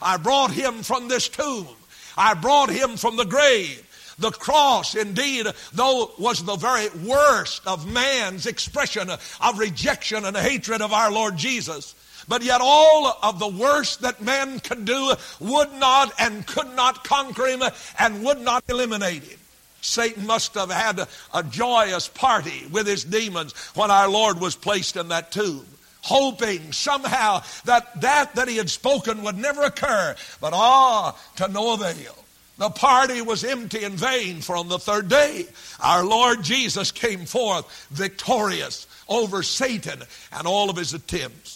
I 0.00 0.16
brought 0.16 0.52
him 0.52 0.82
from 0.82 1.08
this 1.08 1.28
tomb. 1.28 1.68
I 2.16 2.34
brought 2.34 2.70
him 2.70 2.96
from 2.96 3.16
the 3.16 3.24
grave. 3.24 3.84
The 4.18 4.30
cross, 4.32 4.96
indeed, 4.96 5.46
though 5.72 6.10
was 6.18 6.44
the 6.44 6.56
very 6.56 6.88
worst 7.06 7.62
of 7.66 7.90
man's 7.90 8.46
expression 8.46 9.08
of 9.10 9.58
rejection 9.58 10.24
and 10.24 10.36
hatred 10.36 10.82
of 10.82 10.92
our 10.92 11.10
Lord 11.10 11.36
Jesus. 11.36 11.94
But 12.28 12.42
yet 12.42 12.60
all 12.62 13.16
of 13.22 13.38
the 13.38 13.48
worst 13.48 14.02
that 14.02 14.20
man 14.20 14.60
could 14.60 14.84
do 14.84 15.14
would 15.40 15.72
not 15.74 16.12
and 16.18 16.46
could 16.46 16.76
not 16.76 17.02
conquer 17.02 17.46
him 17.46 17.62
and 17.98 18.22
would 18.24 18.40
not 18.40 18.62
eliminate 18.68 19.22
him. 19.22 19.38
Satan 19.80 20.26
must 20.26 20.54
have 20.54 20.70
had 20.70 20.98
a, 20.98 21.08
a, 21.32 21.42
joyous 21.42 22.08
party 22.08 22.66
with 22.70 22.86
his 22.86 23.04
demons 23.04 23.54
when 23.74 23.90
our 23.90 24.08
Lord 24.08 24.40
was 24.40 24.56
placed 24.56 24.96
in 24.96 25.08
that 25.08 25.30
tomb, 25.30 25.64
hoping 26.02 26.72
somehow 26.72 27.42
that 27.64 28.00
that 28.00 28.34
that 28.34 28.48
he 28.48 28.56
had 28.56 28.68
spoken 28.68 29.22
would 29.22 29.38
never 29.38 29.62
occur. 29.62 30.16
But 30.40 30.52
ah, 30.52 31.16
to 31.36 31.48
no 31.48 31.74
avail. 31.74 32.14
The 32.58 32.70
party 32.70 33.22
was 33.22 33.44
empty 33.44 33.84
and 33.84 33.94
vain, 33.94 34.40
for 34.40 34.56
on 34.56 34.68
the 34.68 34.80
third 34.80 35.08
day, 35.08 35.46
our 35.78 36.04
Lord 36.04 36.42
Jesus 36.42 36.90
came 36.90 37.24
forth 37.24 37.86
victorious 37.90 38.88
over 39.08 39.44
Satan 39.44 40.02
and 40.32 40.46
all 40.46 40.68
of 40.68 40.76
his 40.76 40.92
attempts. 40.92 41.47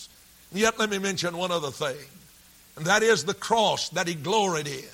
Yet, 0.53 0.79
let 0.79 0.91
me 0.91 0.99
mention 0.99 1.37
one 1.37 1.51
other 1.51 1.71
thing, 1.71 1.97
and 2.77 2.87
that 2.87 3.03
is 3.03 3.25
the 3.25 3.35
cross 3.35 3.89
that 3.91 4.07
he 4.07 4.15
gloried 4.15 4.67
in. 4.67 4.85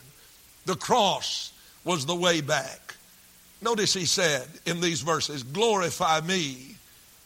The 0.67 0.77
cross 0.77 1.53
was 1.85 2.07
the 2.07 2.15
way 2.15 2.41
back. 2.41 2.95
Notice 3.61 3.95
he 3.95 4.05
said 4.05 4.47
in 4.67 4.81
these 4.81 5.01
verses, 5.01 5.43
Glorify 5.43 6.21
me 6.21 6.77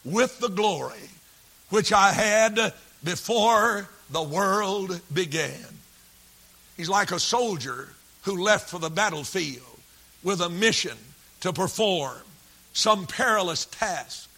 with 0.03 0.39
the 0.39 0.49
glory 0.49 1.09
which 1.69 1.91
I 1.91 2.11
had 2.11 2.73
before 3.03 3.89
the 4.09 4.23
world 4.23 4.99
began. 5.13 5.65
He's 6.77 6.89
like 6.89 7.11
a 7.11 7.19
soldier 7.19 7.89
who 8.23 8.43
left 8.43 8.69
for 8.69 8.79
the 8.79 8.89
battlefield 8.89 9.79
with 10.23 10.41
a 10.41 10.49
mission 10.49 10.97
to 11.41 11.53
perform 11.53 12.21
some 12.73 13.05
perilous 13.05 13.65
task. 13.65 14.29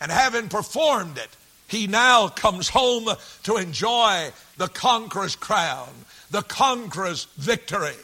And 0.00 0.10
having 0.10 0.48
performed 0.48 1.18
it, 1.18 1.28
he 1.72 1.86
now 1.86 2.28
comes 2.28 2.68
home 2.68 3.08
to 3.44 3.56
enjoy 3.56 4.30
the 4.58 4.68
conqueror's 4.68 5.34
crown, 5.34 5.88
the 6.30 6.42
conqueror's 6.42 7.24
victory. 7.36 7.96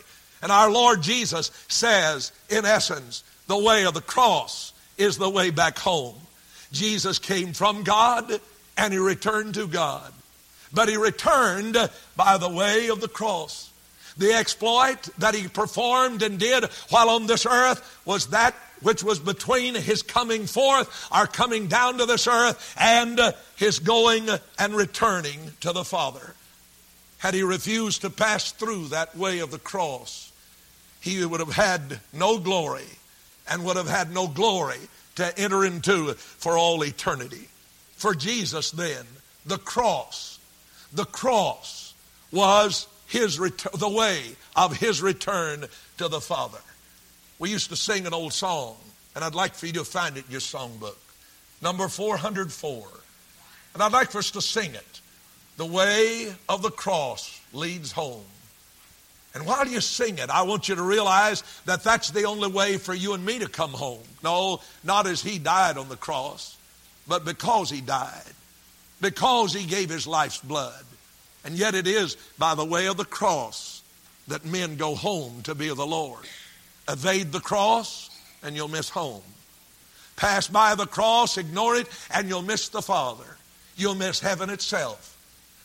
And 0.42 0.50
our 0.50 0.70
Lord 0.70 1.02
Jesus 1.02 1.50
says, 1.68 2.32
in 2.48 2.64
essence, 2.64 3.22
the 3.46 3.58
way 3.58 3.84
of 3.84 3.94
the 3.94 4.00
cross 4.00 4.72
is 4.96 5.18
the 5.18 5.30
way 5.30 5.50
back 5.50 5.78
home. 5.78 6.16
Jesus 6.72 7.18
came 7.18 7.52
from 7.52 7.84
God 7.84 8.40
and 8.76 8.92
he 8.92 8.98
returned 8.98 9.54
to 9.54 9.66
God. 9.66 10.12
But 10.72 10.88
he 10.88 10.96
returned 10.96 11.76
by 12.16 12.38
the 12.38 12.48
way 12.48 12.88
of 12.88 13.00
the 13.00 13.08
cross. 13.08 13.70
The 14.16 14.32
exploit 14.32 15.08
that 15.18 15.34
he 15.34 15.46
performed 15.46 16.22
and 16.22 16.38
did 16.38 16.64
while 16.90 17.10
on 17.10 17.26
this 17.26 17.46
earth 17.46 18.00
was 18.04 18.28
that 18.28 18.54
which 18.82 19.02
was 19.02 19.18
between 19.18 19.74
his 19.74 20.02
coming 20.02 20.46
forth, 20.46 21.08
our 21.10 21.26
coming 21.26 21.68
down 21.68 21.98
to 21.98 22.06
this 22.06 22.26
earth, 22.26 22.74
and 22.78 23.20
his 23.56 23.78
going 23.78 24.28
and 24.58 24.74
returning 24.74 25.52
to 25.60 25.72
the 25.72 25.84
Father. 25.84 26.34
Had 27.18 27.34
he 27.34 27.42
refused 27.42 28.02
to 28.02 28.10
pass 28.10 28.52
through 28.52 28.88
that 28.88 29.16
way 29.16 29.40
of 29.40 29.50
the 29.50 29.58
cross, 29.58 30.32
he 31.00 31.24
would 31.24 31.40
have 31.40 31.54
had 31.54 32.00
no 32.12 32.38
glory 32.38 32.86
and 33.48 33.64
would 33.64 33.76
have 33.76 33.88
had 33.88 34.12
no 34.12 34.28
glory 34.28 34.78
to 35.16 35.38
enter 35.38 35.64
into 35.64 36.14
for 36.14 36.56
all 36.56 36.84
eternity. 36.84 37.48
For 37.96 38.14
Jesus, 38.14 38.70
then, 38.70 39.04
the 39.44 39.58
cross, 39.58 40.38
the 40.92 41.04
cross 41.04 41.94
was 42.30 42.86
his 43.08 43.38
ret- 43.38 43.66
the 43.74 43.88
way 43.88 44.36
of 44.54 44.76
his 44.76 45.02
return 45.02 45.64
to 45.96 46.08
the 46.08 46.20
Father. 46.20 46.58
We 47.38 47.50
used 47.50 47.70
to 47.70 47.76
sing 47.76 48.06
an 48.06 48.14
old 48.14 48.32
song, 48.32 48.76
and 49.14 49.24
I'd 49.24 49.34
like 49.34 49.54
for 49.54 49.66
you 49.66 49.72
to 49.74 49.84
find 49.84 50.16
it 50.16 50.26
in 50.26 50.32
your 50.32 50.40
songbook. 50.40 50.96
Number 51.62 51.88
404. 51.88 52.88
And 53.74 53.82
I'd 53.82 53.92
like 53.92 54.10
for 54.10 54.18
us 54.18 54.32
to 54.32 54.42
sing 54.42 54.74
it. 54.74 55.00
The 55.56 55.66
way 55.66 56.32
of 56.48 56.62
the 56.62 56.70
cross 56.70 57.40
leads 57.52 57.92
home. 57.92 58.24
And 59.34 59.46
while 59.46 59.66
you 59.66 59.80
sing 59.80 60.18
it, 60.18 60.30
I 60.30 60.42
want 60.42 60.68
you 60.68 60.74
to 60.74 60.82
realize 60.82 61.42
that 61.64 61.84
that's 61.84 62.10
the 62.10 62.24
only 62.24 62.48
way 62.48 62.76
for 62.76 62.94
you 62.94 63.14
and 63.14 63.24
me 63.24 63.38
to 63.40 63.48
come 63.48 63.70
home. 63.70 64.02
No, 64.24 64.60
not 64.82 65.06
as 65.06 65.22
He 65.22 65.38
died 65.38 65.76
on 65.76 65.88
the 65.88 65.96
cross, 65.96 66.56
but 67.06 67.24
because 67.24 67.70
He 67.70 67.80
died, 67.80 68.32
because 69.00 69.52
He 69.52 69.66
gave 69.66 69.90
His 69.90 70.06
life's 70.06 70.38
blood. 70.40 70.84
And 71.44 71.54
yet 71.54 71.74
it 71.74 71.86
is 71.86 72.16
by 72.38 72.54
the 72.54 72.64
way 72.64 72.86
of 72.86 72.96
the 72.96 73.04
cross 73.04 73.82
that 74.28 74.44
men 74.44 74.76
go 74.76 74.94
home 74.94 75.42
to 75.42 75.54
be 75.54 75.68
of 75.68 75.76
the 75.76 75.86
Lord. 75.86 76.24
Evade 76.88 77.32
the 77.32 77.40
cross, 77.40 78.10
and 78.42 78.56
you'll 78.56 78.68
miss 78.68 78.88
home. 78.88 79.22
Pass 80.16 80.48
by 80.48 80.74
the 80.74 80.86
cross, 80.86 81.38
ignore 81.38 81.76
it, 81.76 81.86
and 82.10 82.28
you'll 82.28 82.42
miss 82.42 82.68
the 82.68 82.82
Father. 82.82 83.36
You'll 83.76 83.94
miss 83.94 84.20
heaven 84.20 84.50
itself. 84.50 85.16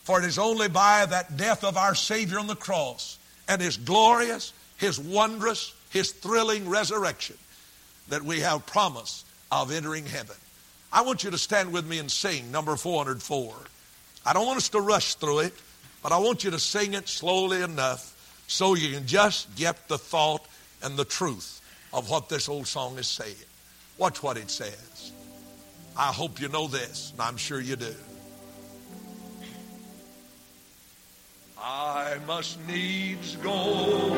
For 0.04 0.20
it 0.20 0.26
is 0.26 0.38
only 0.38 0.68
by 0.68 1.06
that 1.06 1.36
death 1.36 1.64
of 1.64 1.76
our 1.76 1.94
Savior 1.94 2.38
on 2.38 2.46
the 2.46 2.54
cross 2.54 3.18
and 3.48 3.60
His 3.60 3.76
glorious, 3.76 4.52
His 4.76 5.00
wondrous, 5.00 5.74
His 5.90 6.12
thrilling 6.12 6.68
resurrection 6.68 7.36
that 8.08 8.22
we 8.22 8.40
have 8.40 8.66
promise 8.66 9.24
of 9.50 9.72
entering 9.72 10.06
heaven. 10.06 10.36
I 10.92 11.02
want 11.02 11.24
you 11.24 11.30
to 11.30 11.38
stand 11.38 11.72
with 11.72 11.86
me 11.86 11.98
and 11.98 12.10
sing 12.10 12.52
number 12.52 12.76
404. 12.76 13.54
I 14.26 14.32
don't 14.32 14.46
want 14.46 14.58
us 14.58 14.68
to 14.70 14.80
rush 14.80 15.14
through 15.14 15.40
it, 15.40 15.54
but 16.02 16.12
I 16.12 16.18
want 16.18 16.44
you 16.44 16.50
to 16.52 16.58
sing 16.58 16.94
it 16.94 17.08
slowly 17.08 17.62
enough 17.62 18.14
so 18.46 18.74
you 18.74 18.94
can 18.94 19.06
just 19.06 19.54
get 19.56 19.88
the 19.88 19.98
thought 19.98 20.46
and 20.84 20.96
the 20.96 21.04
truth 21.04 21.60
of 21.92 22.10
what 22.10 22.28
this 22.28 22.48
old 22.48 22.66
song 22.66 22.98
is 22.98 23.06
saying. 23.06 23.34
Watch 23.98 24.22
what 24.22 24.36
it 24.36 24.50
says. 24.50 25.12
I 25.96 26.12
hope 26.12 26.40
you 26.40 26.48
know 26.48 26.66
this, 26.66 27.12
and 27.12 27.22
I'm 27.22 27.36
sure 27.36 27.60
you 27.60 27.76
do. 27.76 27.94
I 31.58 32.18
must 32.26 32.58
needs 32.66 33.36
go 33.36 34.10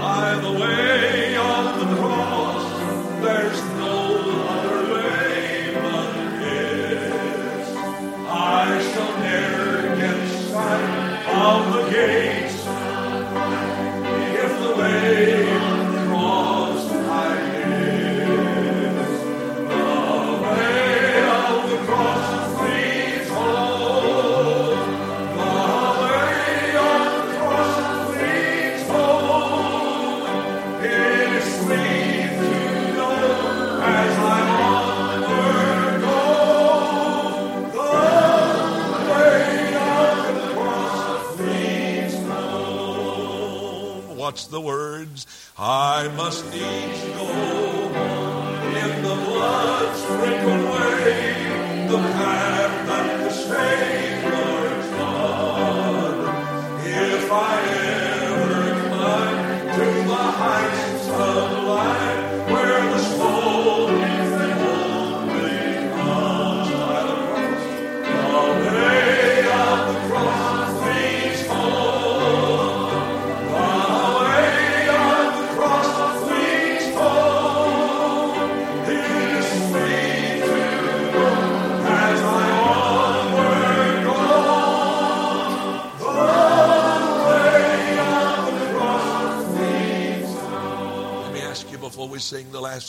by 0.00 0.34
the 0.40 0.52
way 0.52 1.36
of 1.36 1.80
the 1.80 1.96
cross. 1.96 2.80
There's 3.20 3.62
no 3.76 3.96
other 4.48 4.94
way 4.94 5.74
but 5.74 6.38
this. 6.40 7.68
I 8.28 8.80
shall 8.92 9.18
never 9.18 9.96
get 9.96 10.28
sight 10.48 11.04
of 11.28 11.72
the 11.74 11.83
I 46.04 46.08
must 46.08 46.44
needs 46.52 46.93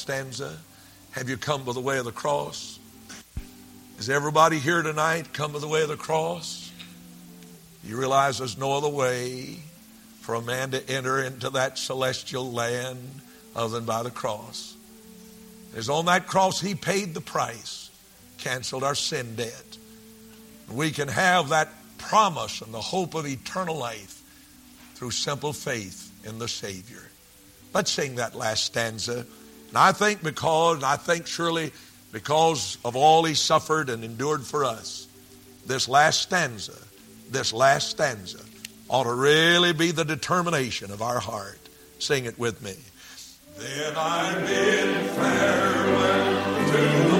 stanza 0.05 0.55
have 1.13 1.29
you 1.29 1.35
come 1.35 1.63
by 1.63 1.73
the 1.73 1.81
way 1.81 1.97
of 1.97 2.05
the 2.05 2.11
cross? 2.11 2.77
Is 3.97 4.07
everybody 4.07 4.59
here 4.59 4.83
tonight 4.83 5.33
come 5.33 5.53
by 5.53 5.57
the 5.57 5.67
way 5.67 5.81
of 5.81 5.89
the 5.89 5.97
cross? 5.97 6.71
You 7.83 7.97
realize 7.97 8.37
there's 8.37 8.55
no 8.55 8.73
other 8.73 8.87
way 8.87 9.57
for 10.21 10.35
a 10.35 10.43
man 10.43 10.69
to 10.71 10.89
enter 10.91 11.23
into 11.23 11.49
that 11.51 11.79
celestial 11.79 12.51
land 12.51 12.99
other 13.55 13.79
than 13.79 13.85
by 13.85 14.03
the 14.03 14.11
cross. 14.11 14.75
It's 15.75 15.89
on 15.89 16.05
that 16.05 16.27
cross 16.27 16.61
he 16.61 16.75
paid 16.75 17.15
the 17.15 17.21
price, 17.21 17.89
canceled 18.37 18.83
our 18.83 18.93
sin 18.93 19.33
debt. 19.35 19.77
We 20.71 20.91
can 20.91 21.07
have 21.07 21.49
that 21.49 21.69
promise 21.97 22.61
and 22.61 22.71
the 22.71 22.79
hope 22.79 23.15
of 23.15 23.25
eternal 23.25 23.75
life 23.75 24.21
through 24.93 25.11
simple 25.11 25.51
faith 25.51 26.11
in 26.23 26.37
the 26.37 26.47
Savior. 26.47 27.01
Let's 27.73 27.89
sing 27.89 28.15
that 28.17 28.35
last 28.35 28.65
stanza. 28.65 29.25
And 29.75 29.83
I 29.83 29.91
think 29.91 30.23
because, 30.23 30.83
I 30.83 30.95
think 30.95 31.27
surely 31.27 31.73
because 32.13 32.77
of 32.85 32.95
all 32.95 33.25
he 33.25 33.33
suffered 33.33 33.89
and 33.89 34.05
endured 34.05 34.45
for 34.45 34.63
us, 34.63 35.05
this 35.65 35.89
last 35.89 36.21
stanza, 36.21 36.77
this 37.29 37.51
last 37.51 37.89
stanza 37.89 38.39
ought 38.87 39.03
to 39.03 39.13
really 39.13 39.73
be 39.73 39.91
the 39.91 40.05
determination 40.05 40.91
of 40.91 41.01
our 41.01 41.19
heart. 41.19 41.59
Sing 41.99 42.23
it 42.23 42.39
with 42.39 42.61
me. 42.61 42.75
Then 43.57 43.93
I 43.97 44.39
bid 44.45 45.09
farewell 45.09 46.71
to 46.71 47.14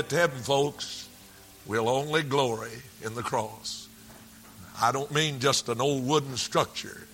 get 0.00 0.08
to 0.08 0.16
heaven, 0.16 0.38
folks, 0.38 1.10
we'll 1.66 1.86
only 1.86 2.22
glory 2.22 2.70
in 3.04 3.14
the 3.14 3.22
cross. 3.22 3.86
I 4.80 4.92
don't 4.92 5.12
mean 5.12 5.40
just 5.40 5.68
an 5.68 5.78
old 5.78 6.06
wooden 6.06 6.38
structure, 6.38 7.06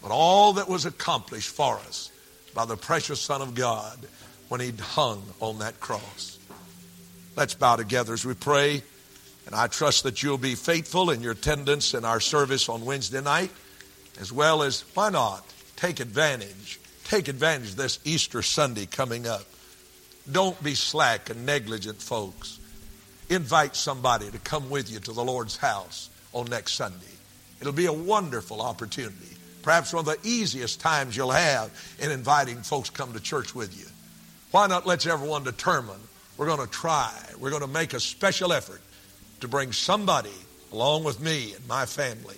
but 0.00 0.12
all 0.12 0.52
that 0.52 0.68
was 0.68 0.86
accomplished 0.86 1.48
for 1.48 1.74
us 1.78 2.12
by 2.54 2.66
the 2.66 2.76
precious 2.76 3.18
Son 3.18 3.42
of 3.42 3.56
God 3.56 3.98
when 4.48 4.60
He 4.60 4.70
hung 4.80 5.24
on 5.40 5.58
that 5.58 5.80
cross. 5.80 6.38
Let's 7.34 7.54
bow 7.54 7.74
together 7.74 8.12
as 8.12 8.24
we 8.24 8.34
pray, 8.34 8.84
and 9.46 9.54
I 9.56 9.66
trust 9.66 10.04
that 10.04 10.22
you'll 10.22 10.38
be 10.38 10.54
faithful 10.54 11.10
in 11.10 11.22
your 11.22 11.32
attendance 11.32 11.94
in 11.94 12.04
our 12.04 12.20
service 12.20 12.68
on 12.68 12.84
Wednesday 12.84 13.22
night, 13.22 13.50
as 14.20 14.32
well 14.32 14.62
as, 14.62 14.84
why 14.94 15.10
not, 15.10 15.44
take 15.74 15.98
advantage, 15.98 16.78
take 17.02 17.26
advantage 17.26 17.70
of 17.70 17.76
this 17.76 17.98
Easter 18.04 18.40
Sunday 18.40 18.86
coming 18.86 19.26
up. 19.26 19.46
Don't 20.30 20.60
be 20.62 20.74
slack 20.74 21.30
and 21.30 21.46
negligent, 21.46 22.00
folks. 22.00 22.58
Invite 23.28 23.76
somebody 23.76 24.30
to 24.30 24.38
come 24.38 24.70
with 24.70 24.90
you 24.90 24.98
to 25.00 25.12
the 25.12 25.24
Lord's 25.24 25.56
house 25.56 26.10
on 26.32 26.46
next 26.46 26.72
Sunday. 26.74 26.96
It'll 27.60 27.72
be 27.72 27.86
a 27.86 27.92
wonderful 27.92 28.60
opportunity. 28.60 29.36
Perhaps 29.62 29.92
one 29.92 30.08
of 30.08 30.22
the 30.22 30.28
easiest 30.28 30.80
times 30.80 31.16
you'll 31.16 31.30
have 31.30 31.70
in 32.00 32.10
inviting 32.10 32.62
folks 32.62 32.90
come 32.90 33.12
to 33.12 33.20
church 33.20 33.54
with 33.54 33.78
you. 33.78 33.86
Why 34.50 34.66
not 34.66 34.86
let 34.86 35.06
everyone 35.06 35.44
determine 35.44 36.00
we're 36.36 36.46
going 36.46 36.66
to 36.66 36.72
try, 36.72 37.12
we're 37.38 37.50
going 37.50 37.62
to 37.62 37.68
make 37.68 37.92
a 37.92 38.00
special 38.00 38.52
effort 38.52 38.80
to 39.40 39.48
bring 39.48 39.72
somebody 39.72 40.30
along 40.72 41.04
with 41.04 41.20
me 41.20 41.52
and 41.54 41.66
my 41.68 41.86
family. 41.86 42.36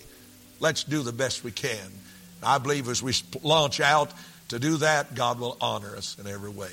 let's 0.60 0.84
do 0.84 1.02
the 1.02 1.12
best 1.12 1.44
we 1.44 1.50
can. 1.50 1.90
I 2.42 2.58
believe 2.58 2.88
as 2.88 3.02
we 3.02 3.14
launch 3.42 3.80
out 3.80 4.12
to 4.48 4.58
do 4.58 4.78
that, 4.78 5.14
God 5.14 5.38
will 5.38 5.56
honor 5.60 5.96
us 5.96 6.16
in 6.18 6.26
every 6.26 6.50
way. 6.50 6.72